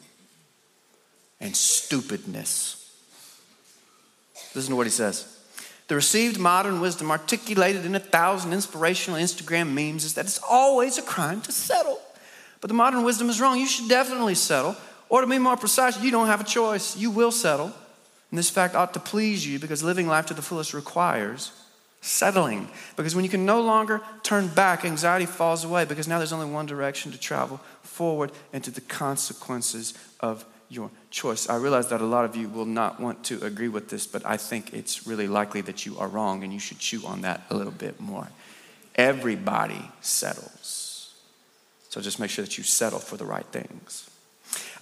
and 1.40 1.56
stupidness. 1.56 2.92
Listen 4.56 4.72
to 4.72 4.76
what 4.76 4.88
he 4.88 4.92
says. 4.92 5.40
The 5.91 5.95
received 5.95 6.39
modern 6.39 6.80
wisdom, 6.80 7.12
articulated 7.12 7.86
in 7.86 7.95
a 7.95 7.99
thousand 7.99 8.54
inspirational 8.54 9.19
Instagram 9.19 9.73
memes, 9.73 10.06
is 10.06 10.13
that 10.13 10.23
it's 10.23 10.39
always 10.49 10.97
a 10.97 11.01
crime 11.01 11.41
to 11.41 11.51
settle. 11.51 11.99
But 12.62 12.69
the 12.69 12.73
modern 12.73 13.04
wisdom 13.04 13.30
is 13.30 13.41
wrong. 13.41 13.60
You 13.60 13.67
should 13.67 13.89
definitely 13.89 14.36
settle. 14.36 14.77
Or 15.10 15.19
to 15.19 15.27
be 15.27 15.38
more 15.38 15.58
precise, 15.58 16.01
you 16.01 16.10
don't 16.10 16.27
have 16.27 16.39
a 16.39 16.45
choice. 16.45 16.95
You 16.95 17.12
will 17.12 17.30
settle. 17.30 17.73
And 18.30 18.39
this 18.39 18.49
fact 18.49 18.73
ought 18.73 18.93
to 18.93 19.01
please 19.01 19.45
you 19.45 19.60
because 19.60 19.84
living 19.84 20.08
life 20.08 20.27
to 20.27 20.34
the 20.34 20.41
fullest 20.41 20.73
requires 20.73 21.51
settling. 21.99 22.69
Because 22.95 23.13
when 23.13 23.25
you 23.25 23.30
can 23.30 23.45
no 23.45 23.60
longer 23.60 23.99
turn 24.23 24.47
back, 24.47 24.86
anxiety 24.86 25.25
falls 25.25 25.65
away 25.65 25.84
because 25.84 26.08
now 26.08 26.19
there's 26.19 26.32
only 26.32 26.49
one 26.49 26.67
direction 26.67 27.12
to 27.12 27.19
travel 27.19 27.60
forward 27.84 28.32
into 28.54 28.71
the 28.71 28.80
consequences 28.80 29.93
of 30.21 30.45
your 30.71 30.89
choice. 31.10 31.49
I 31.49 31.57
realize 31.57 31.89
that 31.89 31.99
a 31.99 32.05
lot 32.05 32.23
of 32.23 32.36
you 32.36 32.47
will 32.47 32.65
not 32.65 32.99
want 32.99 33.25
to 33.25 33.43
agree 33.43 33.67
with 33.67 33.89
this, 33.89 34.07
but 34.07 34.25
I 34.25 34.38
think 34.38 34.73
it's 34.73 35.05
really 35.05 35.27
likely 35.27 35.60
that 35.62 35.86
you 35.86 35.99
are 35.99 36.07
wrong 36.07 36.43
and 36.43 36.53
you 36.53 36.60
should 36.60 36.79
chew 36.79 37.05
on 37.05 37.21
that 37.21 37.41
a 37.49 37.55
little 37.55 37.73
bit 37.73 37.99
more. 37.99 38.29
Everybody 38.95 39.91
settles. 39.99 41.13
So 41.89 41.99
just 41.99 42.19
make 42.19 42.29
sure 42.29 42.45
that 42.45 42.57
you 42.57 42.63
settle 42.63 42.99
for 42.99 43.17
the 43.17 43.25
right 43.25 43.45
things. 43.47 44.10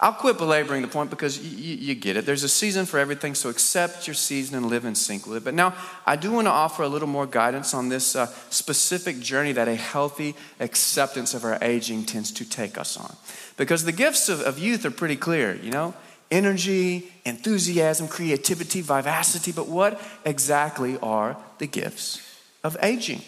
I'll 0.01 0.13
quit 0.13 0.37
belaboring 0.37 0.81
the 0.81 0.87
point 0.87 1.09
because 1.09 1.37
y- 1.39 1.45
y- 1.45 1.77
you 1.81 1.95
get 1.95 2.15
it. 2.15 2.25
There's 2.25 2.43
a 2.43 2.49
season 2.49 2.85
for 2.85 2.99
everything, 2.99 3.35
so 3.35 3.49
accept 3.49 4.07
your 4.07 4.13
season 4.13 4.55
and 4.55 4.67
live 4.67 4.85
in 4.85 4.95
sync 4.95 5.27
with 5.27 5.37
it. 5.37 5.43
But 5.43 5.55
now, 5.55 5.73
I 6.05 6.15
do 6.15 6.31
want 6.31 6.47
to 6.47 6.51
offer 6.51 6.83
a 6.83 6.87
little 6.87 7.07
more 7.07 7.25
guidance 7.25 7.73
on 7.73 7.89
this 7.89 8.15
uh, 8.15 8.27
specific 8.49 9.19
journey 9.19 9.51
that 9.51 9.67
a 9.67 9.75
healthy 9.75 10.35
acceptance 10.61 11.33
of 11.33 11.43
our 11.43 11.57
aging 11.61 12.05
tends 12.05 12.31
to 12.31 12.49
take 12.49 12.77
us 12.77 12.95
on. 12.95 13.13
Because 13.57 13.83
the 13.83 13.91
gifts 13.91 14.29
of, 14.29 14.39
of 14.41 14.57
youth 14.57 14.85
are 14.85 14.91
pretty 14.91 15.17
clear, 15.17 15.55
you 15.55 15.71
know? 15.71 15.93
Energy, 16.31 17.11
enthusiasm, 17.25 18.07
creativity, 18.07 18.81
vivacity. 18.81 19.51
But 19.51 19.67
what 19.67 19.99
exactly 20.23 20.97
are 20.99 21.35
the 21.57 21.67
gifts 21.67 22.21
of 22.63 22.77
aging? 22.81 23.21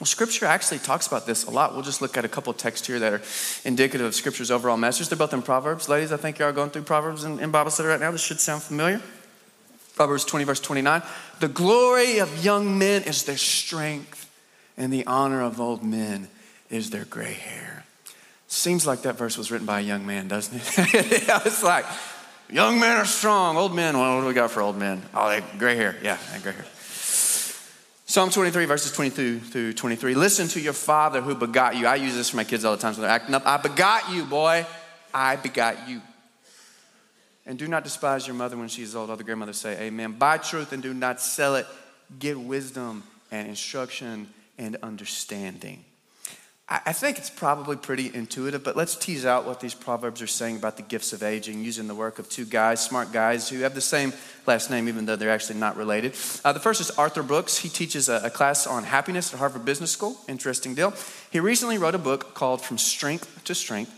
Well, 0.00 0.06
Scripture 0.06 0.46
actually 0.46 0.78
talks 0.78 1.08
about 1.08 1.26
this 1.26 1.44
a 1.44 1.50
lot. 1.50 1.74
We'll 1.74 1.82
just 1.82 2.00
look 2.00 2.16
at 2.16 2.24
a 2.24 2.28
couple 2.28 2.52
texts 2.52 2.86
here 2.86 3.00
that 3.00 3.12
are 3.12 3.22
indicative 3.64 4.06
of 4.06 4.14
Scripture's 4.14 4.50
overall 4.50 4.76
message. 4.76 5.08
They're 5.08 5.18
both 5.18 5.34
in 5.34 5.42
Proverbs. 5.42 5.88
Ladies, 5.88 6.12
I 6.12 6.16
think 6.16 6.38
you 6.38 6.44
are 6.44 6.52
going 6.52 6.70
through 6.70 6.82
Proverbs 6.82 7.24
in, 7.24 7.40
in 7.40 7.50
Bible 7.50 7.72
study 7.72 7.88
right 7.88 7.98
now. 7.98 8.12
This 8.12 8.22
should 8.22 8.38
sound 8.38 8.62
familiar. 8.62 9.02
Proverbs 9.96 10.24
20, 10.24 10.44
verse 10.44 10.60
29. 10.60 11.02
The 11.40 11.48
glory 11.48 12.18
of 12.18 12.44
young 12.44 12.78
men 12.78 13.02
is 13.02 13.24
their 13.24 13.36
strength, 13.36 14.30
and 14.76 14.92
the 14.92 15.04
honor 15.06 15.42
of 15.42 15.60
old 15.60 15.82
men 15.82 16.28
is 16.70 16.90
their 16.90 17.04
gray 17.04 17.32
hair. 17.32 17.84
Seems 18.46 18.86
like 18.86 19.02
that 19.02 19.18
verse 19.18 19.36
was 19.36 19.50
written 19.50 19.66
by 19.66 19.80
a 19.80 19.82
young 19.82 20.06
man, 20.06 20.28
doesn't 20.28 20.56
it? 20.56 20.62
it's 21.44 21.64
like, 21.64 21.84
young 22.48 22.78
men 22.78 22.96
are 22.96 23.04
strong, 23.04 23.56
old 23.56 23.74
men, 23.74 23.98
well, 23.98 24.14
what 24.14 24.20
do 24.20 24.28
we 24.28 24.34
got 24.34 24.52
for 24.52 24.62
old 24.62 24.78
men? 24.78 25.02
Oh, 25.12 25.28
they 25.28 25.42
gray 25.58 25.74
hair. 25.74 25.96
Yeah, 26.04 26.18
gray 26.40 26.52
hair. 26.52 26.64
Psalm 28.10 28.30
23, 28.30 28.64
verses 28.64 28.90
22 28.92 29.38
through 29.38 29.74
23. 29.74 30.14
Listen 30.14 30.48
to 30.48 30.58
your 30.58 30.72
father 30.72 31.20
who 31.20 31.34
begot 31.34 31.76
you. 31.76 31.86
I 31.86 31.96
use 31.96 32.14
this 32.14 32.30
for 32.30 32.36
my 32.36 32.44
kids 32.44 32.64
all 32.64 32.74
the 32.74 32.80
time 32.80 32.94
when 32.94 33.02
they're 33.02 33.10
acting 33.10 33.34
up. 33.34 33.42
I 33.44 33.58
begot 33.58 34.10
you, 34.10 34.24
boy. 34.24 34.64
I 35.12 35.36
begot 35.36 35.86
you. 35.86 36.00
And 37.44 37.58
do 37.58 37.68
not 37.68 37.84
despise 37.84 38.26
your 38.26 38.34
mother 38.34 38.56
when 38.56 38.68
she 38.68 38.80
is 38.82 38.96
old. 38.96 39.10
The 39.10 39.22
grandmothers 39.22 39.58
say, 39.58 39.78
Amen. 39.82 40.12
Buy 40.12 40.38
truth 40.38 40.72
and 40.72 40.82
do 40.82 40.94
not 40.94 41.20
sell 41.20 41.54
it. 41.54 41.66
Get 42.18 42.40
wisdom 42.40 43.02
and 43.30 43.46
instruction 43.46 44.28
and 44.56 44.76
understanding. 44.82 45.84
I 46.70 46.92
think 46.92 47.16
it's 47.16 47.30
probably 47.30 47.76
pretty 47.76 48.14
intuitive, 48.14 48.62
but 48.62 48.76
let's 48.76 48.94
tease 48.94 49.24
out 49.24 49.46
what 49.46 49.58
these 49.58 49.72
proverbs 49.72 50.20
are 50.20 50.26
saying 50.26 50.56
about 50.56 50.76
the 50.76 50.82
gifts 50.82 51.14
of 51.14 51.22
aging 51.22 51.64
using 51.64 51.88
the 51.88 51.94
work 51.94 52.18
of 52.18 52.28
two 52.28 52.44
guys, 52.44 52.84
smart 52.84 53.10
guys 53.10 53.48
who 53.48 53.60
have 53.60 53.74
the 53.74 53.80
same 53.80 54.12
last 54.46 54.70
name, 54.70 54.86
even 54.86 55.06
though 55.06 55.16
they're 55.16 55.30
actually 55.30 55.58
not 55.58 55.78
related. 55.78 56.14
Uh, 56.44 56.52
the 56.52 56.60
first 56.60 56.82
is 56.82 56.90
Arthur 56.90 57.22
Brooks. 57.22 57.56
He 57.56 57.70
teaches 57.70 58.10
a, 58.10 58.20
a 58.22 58.28
class 58.28 58.66
on 58.66 58.84
happiness 58.84 59.32
at 59.32 59.38
Harvard 59.38 59.64
Business 59.64 59.90
School. 59.90 60.18
Interesting 60.28 60.74
deal. 60.74 60.92
He 61.30 61.40
recently 61.40 61.78
wrote 61.78 61.94
a 61.94 61.98
book 61.98 62.34
called 62.34 62.60
From 62.60 62.76
Strength 62.76 63.44
to 63.44 63.54
Strength. 63.54 63.94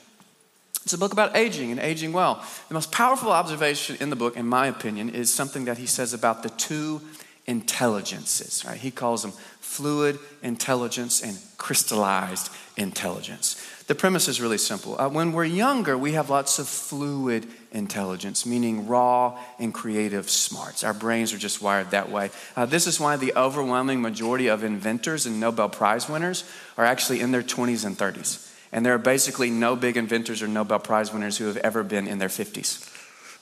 It's 0.85 0.93
a 0.93 0.99
book 0.99 1.13
about 1.13 1.37
aging 1.37 1.73
and 1.73 1.81
aging 1.81 2.13
well. 2.13 2.41
The 2.69 2.75
most 2.75 2.93
powerful 2.93 3.33
observation 3.33 3.97
in 3.99 4.11
the 4.11 4.17
book, 4.17 4.37
in 4.37 4.47
my 4.47 4.69
opinion, 4.69 5.11
is 5.11 5.33
something 5.35 5.65
that 5.65 5.79
he 5.79 5.87
says 5.87 6.15
about 6.15 6.45
the 6.45 6.51
two 6.51 7.01
intelligences. 7.47 8.65
Right? 8.65 8.79
He 8.79 8.91
calls 8.91 9.23
them 9.23 9.33
fluid 9.61 10.19
intelligence 10.43 11.23
and 11.23 11.39
crystallized 11.57 12.51
intelligence. 12.77 13.65
The 13.87 13.95
premise 13.95 14.29
is 14.29 14.41
really 14.41 14.59
simple. 14.59 15.01
Uh, 15.01 15.09
when 15.09 15.33
we're 15.33 15.45
younger, 15.45 15.99
we 15.99 16.13
have 16.13 16.31
lots 16.31 16.59
of 16.59 16.69
fluid 16.69 17.47
intelligence, 17.73 18.47
meaning 18.47 18.87
raw 18.87 19.39
and 19.59 19.75
creative 19.75 20.31
smarts. 20.31 20.85
Our 20.85 20.95
brains 20.95 21.33
are 21.33 21.39
just 21.39 21.61
wired 21.61 21.91
that 21.91 22.11
way. 22.11 22.31
Uh, 22.57 22.67
this 22.67 22.87
is 22.87 23.01
why 23.01 23.17
the 23.17 23.33
overwhelming 23.35 24.01
majority 24.01 24.47
of 24.47 24.63
inventors 24.63 25.27
and 25.27 25.41
Nobel 25.41 25.69
Prize 25.69 26.09
winners 26.09 26.45
are 26.77 26.85
actually 26.85 27.21
in 27.21 27.33
their 27.33 27.43
20s 27.43 27.85
and 27.85 27.99
30s. 27.99 28.49
And 28.73 28.87
there 28.87 28.95
are 28.95 28.99
basically 28.99 29.51
no 29.51 29.75
big 29.75 29.97
inventors 29.97 30.43
or 30.43 30.47
Nobel 30.49 30.79
Prize 30.79 31.13
winners 31.13 31.39
who 31.39 31.47
have 31.47 31.57
ever 31.59 31.83
been 31.83 32.07
in 32.07 32.19
their 32.19 32.29
50s. 32.29 32.89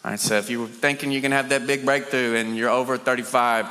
All 0.04 0.12
right, 0.12 0.20
so 0.20 0.36
if 0.36 0.48
you 0.48 0.60
were 0.62 0.66
thinking 0.68 1.10
you 1.10 1.20
can 1.20 1.32
have 1.32 1.50
that 1.50 1.66
big 1.66 1.84
breakthrough 1.84 2.36
and 2.36 2.56
you're 2.56 2.70
over 2.70 2.96
35, 2.96 3.66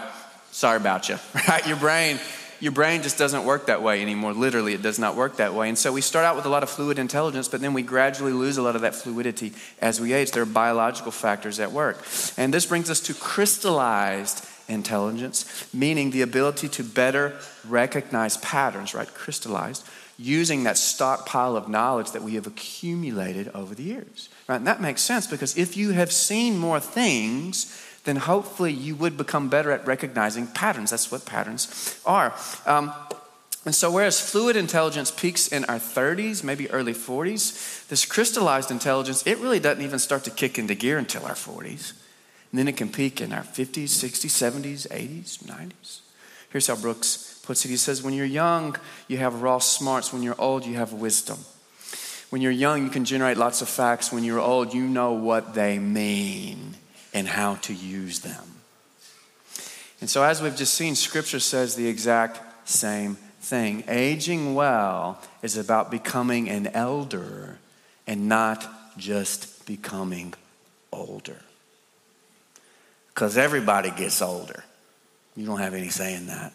sorry 0.57 0.77
about 0.77 1.07
you, 1.07 1.17
right? 1.47 1.65
Your 1.67 1.77
brain 1.77 2.19
your 2.59 2.71
brain 2.71 3.03
just 3.03 3.19
doesn't 3.19 3.45
work 3.45 3.67
that 3.67 3.83
way 3.83 4.01
anymore. 4.01 4.33
Literally, 4.33 4.73
it 4.73 4.81
does 4.81 4.97
not 4.97 5.15
work 5.15 5.37
that 5.37 5.53
way. 5.53 5.69
And 5.69 5.77
so 5.77 5.93
we 5.93 6.01
start 6.01 6.25
out 6.25 6.35
with 6.35 6.45
a 6.45 6.49
lot 6.49 6.63
of 6.63 6.71
fluid 6.71 6.97
intelligence, 6.97 7.47
but 7.47 7.61
then 7.61 7.73
we 7.73 7.83
gradually 7.83 8.33
lose 8.33 8.57
a 8.57 8.63
lot 8.63 8.75
of 8.75 8.81
that 8.81 8.95
fluidity 8.95 9.53
as 9.79 10.01
we 10.01 10.11
age. 10.11 10.31
There 10.31 10.41
are 10.41 10.47
biological 10.47 11.11
factors 11.11 11.59
at 11.59 11.71
work. 11.71 12.03
And 12.35 12.51
this 12.51 12.65
brings 12.65 12.89
us 12.89 12.99
to 13.01 13.13
crystallized 13.13 14.43
intelligence, 14.67 15.67
meaning 15.71 16.09
the 16.09 16.23
ability 16.23 16.67
to 16.69 16.83
better 16.83 17.37
recognize 17.67 18.37
patterns, 18.37 18.95
right? 18.95 19.07
Crystallized, 19.13 19.85
using 20.17 20.63
that 20.63 20.77
stockpile 20.77 21.55
of 21.55 21.69
knowledge 21.69 22.11
that 22.11 22.23
we 22.23 22.33
have 22.33 22.47
accumulated 22.47 23.51
over 23.53 23.75
the 23.75 23.83
years. 23.83 24.29
Right? 24.47 24.55
And 24.55 24.65
that 24.65 24.81
makes 24.81 25.03
sense 25.03 25.27
because 25.27 25.55
if 25.57 25.77
you 25.77 25.91
have 25.91 26.11
seen 26.11 26.57
more 26.57 26.79
things, 26.79 27.83
then 28.07 28.15
hopefully 28.15 28.71
you 28.71 28.95
would 28.95 29.17
become 29.17 29.49
better 29.49 29.69
at 29.69 29.85
recognizing 29.85 30.47
patterns. 30.47 30.91
That's 30.91 31.11
what 31.11 31.25
patterns 31.25 31.99
are. 32.05 32.33
Um, 32.65 32.93
and 33.65 33.75
so, 33.75 33.91
whereas 33.91 34.17
fluid 34.17 34.55
intelligence 34.55 35.11
peaks 35.11 35.49
in 35.49 35.65
our 35.65 35.75
30s, 35.75 36.41
maybe 36.41 36.71
early 36.71 36.93
40s, 36.93 37.85
this 37.89 38.05
crystallized 38.05 38.71
intelligence, 38.71 39.27
it 39.27 39.39
really 39.39 39.59
doesn't 39.59 39.83
even 39.83 39.99
start 39.99 40.23
to 40.23 40.31
kick 40.31 40.57
into 40.57 40.73
gear 40.73 40.97
until 40.97 41.25
our 41.25 41.33
40s. 41.33 41.91
And 42.51 42.59
then 42.59 42.69
it 42.69 42.77
can 42.77 42.87
peak 42.87 43.19
in 43.19 43.33
our 43.33 43.43
50s, 43.43 43.89
60s, 43.89 44.31
70s, 44.31 44.87
80s, 44.87 45.43
90s. 45.43 45.99
Here's 46.49 46.67
how 46.67 46.77
Brooks 46.77 47.41
puts 47.43 47.65
it 47.65 47.67
He 47.67 47.75
says, 47.75 48.01
When 48.01 48.13
you're 48.13 48.25
young, 48.25 48.77
you 49.09 49.17
have 49.17 49.41
raw 49.41 49.59
smarts. 49.59 50.13
When 50.13 50.23
you're 50.23 50.39
old, 50.39 50.65
you 50.65 50.75
have 50.75 50.93
wisdom. 50.93 51.39
When 52.29 52.41
you're 52.41 52.53
young, 52.53 52.85
you 52.85 52.89
can 52.89 53.03
generate 53.03 53.35
lots 53.35 53.61
of 53.61 53.67
facts. 53.67 54.13
When 54.13 54.23
you're 54.23 54.39
old, 54.39 54.73
you 54.73 54.87
know 54.87 55.11
what 55.11 55.55
they 55.55 55.77
mean 55.77 56.75
and 57.17 57.27
how 57.27 57.55
to 57.55 57.73
use 57.73 58.19
them. 58.19 58.43
And 59.99 60.07
so, 60.07 60.21
as 60.21 60.39
we've 60.39 60.55
just 60.55 60.75
seen, 60.75 60.93
Scripture 60.93 61.39
says 61.39 61.73
the 61.73 61.87
exact 61.87 62.39
same 62.69 63.15
thing. 63.41 63.83
Aging 63.87 64.53
well 64.53 65.19
is 65.41 65.57
about 65.57 65.89
becoming 65.89 66.47
an 66.47 66.67
elder 66.67 67.57
and 68.05 68.29
not 68.29 68.69
just 68.99 69.65
becoming 69.65 70.35
older. 70.93 71.39
Because 73.07 73.35
everybody 73.35 73.89
gets 73.89 74.21
older. 74.21 74.63
You 75.35 75.47
don't 75.47 75.57
have 75.57 75.73
any 75.73 75.89
say 75.89 76.13
in 76.13 76.27
that. 76.27 76.53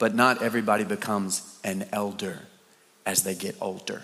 But 0.00 0.16
not 0.16 0.42
everybody 0.42 0.82
becomes 0.82 1.56
an 1.62 1.86
elder 1.92 2.40
as 3.06 3.22
they 3.22 3.36
get 3.36 3.54
older. 3.60 4.02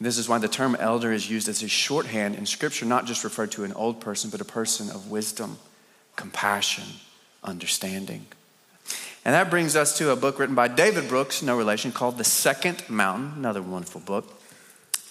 This 0.00 0.18
is 0.18 0.28
why 0.28 0.38
the 0.38 0.48
term 0.48 0.76
elder 0.78 1.12
is 1.12 1.30
used 1.30 1.48
as 1.48 1.62
a 1.62 1.68
shorthand 1.68 2.34
in 2.34 2.44
Scripture, 2.44 2.84
not 2.84 3.06
just 3.06 3.24
referred 3.24 3.52
to 3.52 3.64
an 3.64 3.72
old 3.72 4.00
person, 4.00 4.28
but 4.30 4.40
a 4.40 4.44
person 4.44 4.90
of 4.90 5.10
wisdom, 5.10 5.58
compassion, 6.16 6.84
understanding. 7.42 8.26
And 9.24 9.34
that 9.34 9.50
brings 9.50 9.74
us 9.74 9.96
to 9.98 10.10
a 10.10 10.16
book 10.16 10.38
written 10.38 10.54
by 10.54 10.68
David 10.68 11.08
Brooks, 11.08 11.42
no 11.42 11.56
relation, 11.56 11.92
called 11.92 12.18
The 12.18 12.24
Second 12.24 12.88
Mountain, 12.88 13.32
another 13.38 13.62
wonderful 13.62 14.02
book. 14.02 14.40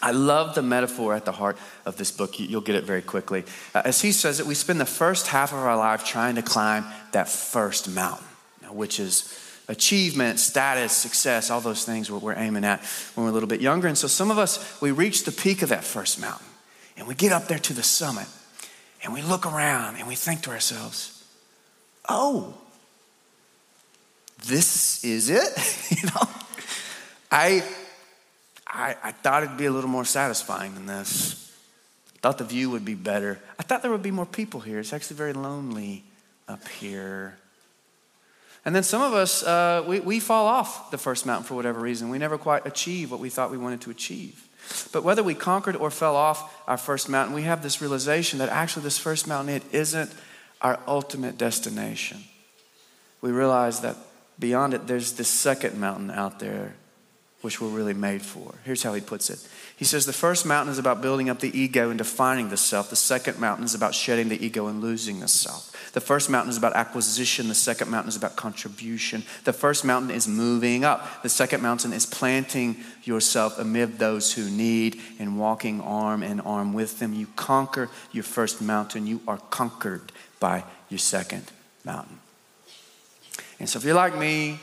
I 0.01 0.11
love 0.11 0.53
the 0.53 0.61
metaphor 0.61 1.15
at 1.15 1.25
the 1.25 1.31
heart 1.31 1.57
of 1.85 1.97
this 1.97 2.11
book. 2.11 2.39
You'll 2.39 2.61
get 2.61 2.75
it 2.75 2.83
very 2.83 3.01
quickly. 3.01 3.43
Uh, 3.73 3.81
as 3.85 4.01
he 4.01 4.11
says 4.11 4.39
it, 4.39 4.45
we 4.45 4.53
spend 4.53 4.79
the 4.79 4.85
first 4.85 5.27
half 5.27 5.51
of 5.51 5.59
our 5.59 5.75
life 5.75 6.05
trying 6.05 6.35
to 6.35 6.43
climb 6.43 6.85
that 7.11 7.27
first 7.27 7.89
mountain, 7.89 8.25
which 8.69 8.99
is 8.99 9.23
achievement, 9.67 10.39
status, 10.39 10.91
success, 10.93 11.49
all 11.49 11.61
those 11.61 11.85
things 11.85 12.11
we're, 12.11 12.19
we're 12.19 12.37
aiming 12.37 12.63
at 12.63 12.81
when 13.15 13.25
we're 13.25 13.31
a 13.31 13.33
little 13.33 13.49
bit 13.49 13.61
younger. 13.61 13.87
And 13.87 13.97
so 13.97 14.07
some 14.07 14.31
of 14.31 14.37
us, 14.37 14.79
we 14.81 14.91
reach 14.91 15.23
the 15.23 15.31
peak 15.31 15.61
of 15.61 15.69
that 15.69 15.83
first 15.83 16.19
mountain 16.19 16.47
and 16.97 17.07
we 17.07 17.15
get 17.15 17.31
up 17.31 17.47
there 17.47 17.59
to 17.59 17.73
the 17.73 17.83
summit 17.83 18.27
and 19.03 19.13
we 19.13 19.21
look 19.21 19.45
around 19.45 19.95
and 19.97 20.07
we 20.07 20.15
think 20.15 20.41
to 20.43 20.51
ourselves, 20.51 21.23
oh, 22.07 22.55
this 24.45 25.03
is 25.03 25.29
it? 25.29 25.91
you 25.97 26.07
know, 26.09 26.29
I, 27.31 27.63
I, 28.67 28.95
I 29.03 29.11
thought 29.11 29.43
it'd 29.43 29.57
be 29.57 29.65
a 29.65 29.71
little 29.71 29.89
more 29.89 30.05
satisfying 30.05 30.75
than 30.75 30.85
this. 30.85 31.41
I 32.15 32.19
thought 32.19 32.37
the 32.37 32.43
view 32.43 32.69
would 32.71 32.85
be 32.85 32.95
better. 32.95 33.39
I 33.59 33.63
thought 33.63 33.81
there 33.81 33.91
would 33.91 34.03
be 34.03 34.11
more 34.11 34.25
people 34.25 34.59
here. 34.59 34.79
It's 34.79 34.93
actually 34.93 35.17
very 35.17 35.33
lonely 35.33 36.03
up 36.47 36.67
here. 36.67 37.37
And 38.65 38.75
then 38.75 38.81
some 38.81 39.03
of 39.03 39.13
us, 39.13 39.43
uh, 39.43 39.83
we, 39.87 39.99
we 39.99 40.19
fall 40.19 40.47
off 40.47 40.89
the 40.89 40.97
first 40.97 41.25
mountain 41.25 41.45
for 41.45 41.53
whatever 41.53 41.79
reason. 41.79 42.09
We 42.09 42.17
never 42.17 42.37
quite 42.37 42.65
achieve 42.65 43.11
what 43.11 43.19
we 43.19 43.29
thought 43.29 43.51
we 43.51 43.59
wanted 43.59 43.81
to 43.81 43.91
achieve. 43.91 44.47
But 44.91 45.03
whether 45.03 45.21
we 45.21 45.35
conquered 45.35 45.75
or 45.75 45.91
fell 45.91 46.15
off 46.15 46.63
our 46.67 46.77
first 46.77 47.07
mountain, 47.07 47.35
we 47.35 47.43
have 47.43 47.61
this 47.61 47.79
realization 47.79 48.39
that 48.39 48.49
actually 48.49 48.83
this 48.83 48.97
first 48.97 49.27
mountain, 49.27 49.53
it 49.53 49.63
isn't 49.71 50.11
our 50.61 50.79
ultimate 50.87 51.37
destination. 51.37 52.23
We 53.21 53.31
realize 53.31 53.81
that 53.81 53.95
beyond 54.39 54.73
it, 54.73 54.87
there's 54.87 55.13
this 55.13 55.27
second 55.27 55.79
mountain 55.79 56.09
out 56.09 56.39
there 56.39 56.73
which 57.41 57.61
we're 57.61 57.67
really 57.67 57.93
made 57.93 58.21
for. 58.21 58.55
Here's 58.63 58.83
how 58.83 58.93
he 58.93 59.01
puts 59.01 59.29
it 59.29 59.47
He 59.77 59.85
says, 59.85 60.05
The 60.05 60.13
first 60.13 60.45
mountain 60.45 60.71
is 60.71 60.79
about 60.79 61.01
building 61.01 61.29
up 61.29 61.39
the 61.39 61.57
ego 61.57 61.89
and 61.89 61.97
defining 61.97 62.49
the 62.49 62.57
self. 62.57 62.89
The 62.89 62.95
second 62.95 63.39
mountain 63.39 63.65
is 63.65 63.75
about 63.75 63.93
shedding 63.93 64.29
the 64.29 64.43
ego 64.43 64.67
and 64.67 64.81
losing 64.81 65.19
the 65.19 65.27
self. 65.27 65.71
The 65.93 66.01
first 66.01 66.29
mountain 66.29 66.49
is 66.49 66.57
about 66.57 66.75
acquisition. 66.75 67.47
The 67.47 67.55
second 67.55 67.89
mountain 67.89 68.09
is 68.09 68.17
about 68.17 68.35
contribution. 68.35 69.23
The 69.45 69.53
first 69.53 69.85
mountain 69.85 70.11
is 70.11 70.27
moving 70.27 70.83
up. 70.83 71.23
The 71.23 71.29
second 71.29 71.61
mountain 71.61 71.93
is 71.93 72.05
planting 72.05 72.77
yourself 73.03 73.57
amid 73.59 73.97
those 73.97 74.33
who 74.33 74.49
need 74.49 74.99
and 75.19 75.39
walking 75.39 75.79
arm 75.81 76.23
in 76.23 76.41
arm 76.41 76.73
with 76.73 76.99
them. 76.99 77.13
You 77.13 77.27
conquer 77.35 77.89
your 78.11 78.23
first 78.23 78.61
mountain, 78.61 79.07
you 79.07 79.21
are 79.27 79.37
conquered 79.37 80.11
by 80.39 80.63
your 80.89 80.99
second 80.99 81.51
mountain. 81.85 82.19
And 83.59 83.69
so 83.69 83.79
if 83.79 83.85
you're 83.85 83.95
like 83.95 84.17
me, 84.17 84.59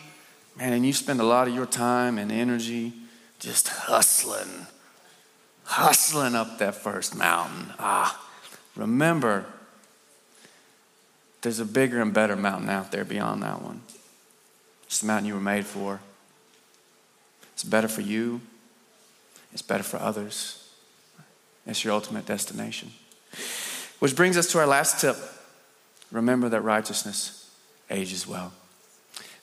Man, 0.56 0.72
and 0.72 0.84
you 0.84 0.92
spend 0.92 1.20
a 1.20 1.24
lot 1.24 1.48
of 1.48 1.54
your 1.54 1.66
time 1.66 2.18
and 2.18 2.30
energy 2.30 2.92
just 3.38 3.68
hustling, 3.68 4.66
hustling 5.64 6.34
up 6.34 6.58
that 6.58 6.74
first 6.74 7.16
mountain. 7.16 7.72
Ah, 7.78 8.28
remember, 8.76 9.46
there's 11.40 11.58
a 11.58 11.64
bigger 11.64 12.00
and 12.00 12.14
better 12.14 12.36
mountain 12.36 12.68
out 12.68 12.92
there 12.92 13.04
beyond 13.04 13.42
that 13.42 13.62
one. 13.62 13.82
It's 14.84 15.00
the 15.00 15.06
mountain 15.06 15.26
you 15.26 15.34
were 15.34 15.40
made 15.40 15.66
for. 15.66 16.00
It's 17.54 17.64
better 17.64 17.88
for 17.88 18.00
you, 18.02 18.40
it's 19.52 19.62
better 19.62 19.82
for 19.82 19.98
others. 19.98 20.58
It's 21.66 21.84
your 21.84 21.92
ultimate 21.92 22.26
destination. 22.26 22.92
Which 24.00 24.16
brings 24.16 24.36
us 24.36 24.50
to 24.52 24.58
our 24.58 24.66
last 24.66 25.00
tip 25.00 25.16
remember 26.10 26.48
that 26.48 26.60
righteousness 26.60 27.50
ages 27.90 28.26
well. 28.26 28.52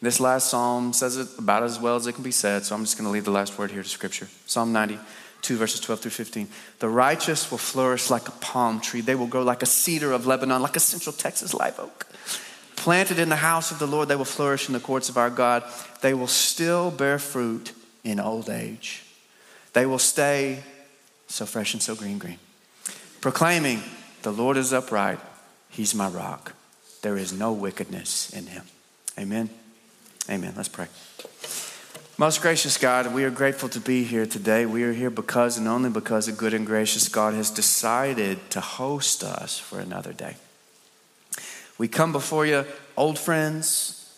This 0.02 0.20
last 0.20 0.50
psalm 0.50 0.94
says 0.94 1.18
it 1.18 1.28
about 1.38 1.64
as 1.64 1.80
well 1.80 1.96
as 1.96 2.08
it 2.08 2.14
can 2.14 2.24
be 2.24 2.32
said, 2.32 2.64
so 2.64 2.74
I'm 2.74 2.84
just 2.84 2.98
going 2.98 3.06
to 3.06 3.12
leave 3.12 3.26
the 3.26 3.32
last 3.32 3.58
word 3.58 3.72
here 3.72 3.84
to 3.84 3.90
Scripture. 3.90 4.30
Psalm 4.46 4.72
92, 4.72 5.58
verses 5.58 5.82
12 5.82 6.00
through 6.00 6.12
15. 6.12 6.48
The 6.80 6.88
righteous 6.88 7.52
will 7.52 7.58
flourish 7.58 8.10
like 8.10 8.28
a 8.30 8.32
palm 8.32 8.80
tree, 8.80 9.02
they 9.02 9.16
will 9.16 9.28
grow 9.28 9.44
like 9.44 9.62
a 9.62 9.66
cedar 9.66 10.14
of 10.14 10.26
Lebanon, 10.26 10.62
like 10.62 10.78
a 10.78 10.80
central 10.80 11.12
Texas 11.12 11.54
live 11.54 11.78
oak. 11.80 12.08
Planted 12.78 13.20
in 13.20 13.28
the 13.28 13.36
house 13.36 13.72
of 13.72 13.80
the 13.80 13.88
Lord, 13.88 14.08
they 14.08 14.16
will 14.16 14.24
flourish 14.24 14.70
in 14.70 14.74
the 14.74 14.80
courts 14.80 15.10
of 15.10 15.18
our 15.18 15.30
God. 15.30 15.66
They 16.00 16.14
will 16.14 16.28
still 16.28 16.92
bear 16.92 17.20
fruit 17.20 17.74
in 18.06 18.22
old 18.22 18.50
age. 18.50 19.04
They 19.74 19.86
will 19.86 20.00
stay 20.00 20.64
so 21.28 21.46
fresh 21.46 21.74
and 21.74 21.84
so 21.84 21.94
green, 21.94 22.18
green. 22.18 22.40
Proclaiming, 23.20 23.84
The 24.22 24.32
Lord 24.32 24.56
is 24.56 24.72
upright, 24.72 25.20
He's 25.68 25.94
my 25.94 26.08
rock. 26.08 26.54
There 27.02 27.18
is 27.18 27.34
no 27.34 27.52
wickedness 27.52 28.32
in 28.32 28.48
Him. 28.48 28.64
Amen. 29.18 29.50
Amen. 30.30 30.54
Let's 30.56 30.70
pray. 30.70 30.88
Most 32.20 32.42
gracious 32.42 32.78
God, 32.78 33.14
we 33.14 33.24
are 33.24 33.32
grateful 33.32 33.68
to 33.70 33.80
be 33.80 34.04
here 34.04 34.26
today. 34.26 34.66
We 34.66 34.84
are 34.84 34.92
here 34.92 35.10
because 35.10 35.58
and 35.58 35.68
only 35.68 35.90
because 35.90 36.28
a 36.28 36.32
good 36.32 36.54
and 36.54 36.68
gracious 36.68 37.08
God 37.08 37.34
has 37.34 37.50
decided 37.50 38.50
to 38.52 38.60
host 38.60 39.24
us 39.24 39.58
for 39.58 39.80
another 39.80 40.14
day. 40.14 40.36
We 41.80 41.88
come 41.88 42.12
before 42.12 42.46
you, 42.46 42.66
old 42.96 43.18
friends, 43.18 44.14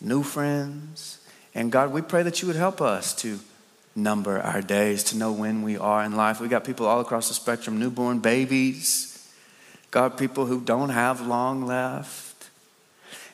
new 0.00 0.22
friends, 0.22 1.18
and 1.54 1.72
God, 1.72 1.90
we 1.90 2.02
pray 2.02 2.22
that 2.22 2.42
you 2.42 2.46
would 2.46 2.56
help 2.56 2.80
us 2.82 3.14
to 3.22 3.40
number 3.96 4.38
our 4.38 4.60
days, 4.60 5.02
to 5.04 5.16
know 5.16 5.32
when 5.32 5.62
we 5.62 5.78
are 5.78 6.04
in 6.04 6.14
life. 6.14 6.38
We 6.38 6.48
got 6.48 6.64
people 6.64 6.86
all 6.86 7.00
across 7.00 7.28
the 7.28 7.34
spectrum 7.34 7.80
newborn 7.80 8.18
babies, 8.18 9.32
God, 9.90 10.18
people 10.18 10.46
who 10.46 10.60
don't 10.60 10.90
have 10.90 11.26
long 11.26 11.66
left. 11.66 12.35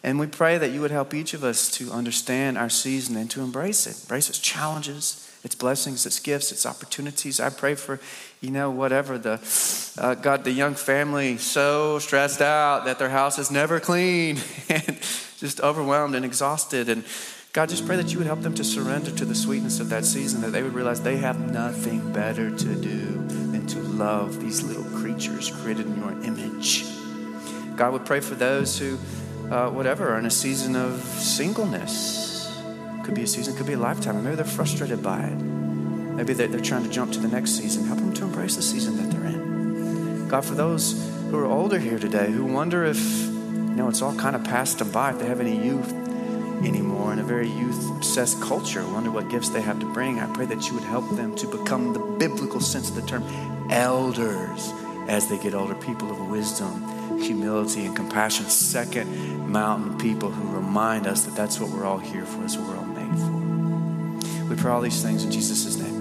And 0.05 0.19
we 0.19 0.27
pray 0.27 0.59
that 0.59 0.73
you 0.73 0.81
would 0.81 0.91
help 0.91 1.15
each 1.15 1.33
of 1.33 1.45
us 1.45 1.71
to 1.73 1.93
understand 1.93 2.59
our 2.59 2.69
season 2.69 3.17
and 3.17 3.31
to 3.31 3.41
embrace 3.41 3.87
it, 3.87 4.03
embrace 4.03 4.29
its 4.29 4.39
challenges, 4.39 5.31
its 5.45 5.55
blessings, 5.55 6.07
its 6.07 6.19
gifts, 6.19 6.51
its 6.51 6.67
opportunities. 6.67 7.39
I 7.39 7.51
pray 7.51 7.75
for, 7.75 8.01
you 8.41 8.51
know, 8.51 8.71
whatever 8.71 9.17
the, 9.17 9.41
uh, 9.99 10.15
God, 10.15 10.45
the 10.45 10.51
young 10.51 10.75
family 10.75 11.37
so 11.39 11.99
stressed 12.01 12.41
out 12.41 12.85
that 12.85 12.99
their 12.99 13.11
house 13.11 13.39
is 13.39 13.51
never 13.51 13.79
clean 13.79 14.39
and 14.69 14.99
just 15.39 15.61
overwhelmed 15.61 16.17
and 16.17 16.25
exhausted. 16.25 16.89
And 16.89 17.05
God, 17.53 17.69
just 17.69 17.87
pray 17.87 17.97
that 17.97 18.11
you 18.11 18.19
would 18.19 18.27
help 18.27 18.43
them 18.43 18.55
to 18.55 18.65
surrender 18.65 19.11
to 19.13 19.25
the 19.25 19.35
sweetness 19.35 19.79
of 19.79 19.89
that 19.91 20.05
season, 20.05 20.41
that 20.41 20.51
they 20.51 20.63
would 20.63 20.75
realize 20.75 21.01
they 21.01 21.19
have 21.19 21.53
nothing 21.53 22.13
better 22.13 22.51
to 22.51 22.75
do 22.75 23.25
than 23.29 23.67
to 23.69 23.79
love 23.81 24.41
these 24.41 24.63
little 24.63 24.85
creatures 24.99 25.51
created 25.51 25.87
in 25.87 25.97
your 25.97 26.13
image. 26.25 26.85
God 27.77 27.93
would 27.93 28.07
pray 28.07 28.21
for 28.21 28.35
those 28.35 28.79
who 28.79 28.99
uh, 29.53 29.69
whatever, 29.69 30.19
in 30.19 30.25
a 30.25 30.31
season 30.31 30.75
of 30.75 31.03
singleness. 31.03 32.59
Could 33.05 33.15
be 33.15 33.25
a 33.25 33.27
season, 33.27 33.55
could 33.55 33.67
be 33.67 33.75
a 33.75 33.79
lifetime. 33.79 34.25
Maybe 34.25 34.37
they're 34.37 34.45
frustrated 34.47 35.03
by 35.03 35.25
it. 35.25 35.35
Maybe 35.35 36.33
they're, 36.33 36.49
they're 36.49 36.61
trying 36.61 36.85
to 36.85 36.89
jump 36.89 37.13
to 37.13 37.19
the 37.19 37.29
next 37.29 37.51
season. 37.51 37.85
Help 37.85 37.99
them 37.99 38.15
to 38.15 38.25
embrace 38.25 38.57
the 38.57 38.63
season 38.63 38.97
that 38.97 39.15
they're 39.15 39.27
in. 39.27 40.29
God, 40.29 40.47
for 40.47 40.55
those 40.55 40.93
who 41.31 41.37
are 41.39 41.45
older 41.45 41.79
here 41.79 41.99
today 41.99 42.31
who 42.31 42.47
wonder 42.47 42.85
if, 42.87 42.99
you 42.99 43.77
know, 43.77 43.89
it's 43.89 44.01
all 44.01 44.15
kind 44.15 44.35
of 44.35 44.43
passed 44.43 44.79
them 44.79 44.91
by, 44.91 45.11
if 45.11 45.19
they 45.19 45.27
have 45.27 45.41
any 45.41 45.63
youth 45.63 45.93
anymore 46.65 47.13
in 47.13 47.19
a 47.19 47.25
very 47.25 47.49
youth 47.49 47.91
obsessed 47.91 48.41
culture, 48.41 48.83
wonder 48.87 49.11
what 49.11 49.29
gifts 49.29 49.51
they 49.51 49.61
have 49.61 49.81
to 49.81 49.93
bring. 49.93 50.19
I 50.19 50.33
pray 50.33 50.47
that 50.47 50.67
you 50.69 50.75
would 50.75 50.85
help 50.85 51.11
them 51.15 51.37
to 51.37 51.47
become 51.47 51.93
the 51.93 51.99
biblical 51.99 52.61
sense 52.61 52.89
of 52.89 52.95
the 52.95 53.03
term 53.03 53.23
elders 53.71 54.73
as 55.09 55.29
they 55.29 55.39
get 55.39 55.53
older, 55.53 55.75
people 55.75 56.11
of 56.11 56.31
wisdom 56.31 56.89
humility 57.23 57.85
and 57.85 57.95
compassion. 57.95 58.47
Second, 58.47 59.32
mountain 59.53 59.99
people 59.99 60.31
who 60.31 60.57
remind 60.57 61.07
us 61.07 61.25
that 61.25 61.37
that's 61.37 61.61
what 61.61 61.69
we're 61.71 61.85
all 61.85 61.99
here 61.99 62.25
for, 62.25 62.41
that's 62.41 62.57
what 62.57 62.69
we're 62.69 62.79
all 62.79 62.87
made 62.87 63.19
for. 63.19 64.49
We 64.49 64.57
pray 64.57 64.73
all 64.73 64.81
these 64.81 65.03
things 65.03 65.25
in 65.25 65.31
Jesus' 65.31 65.77
name. 65.77 65.92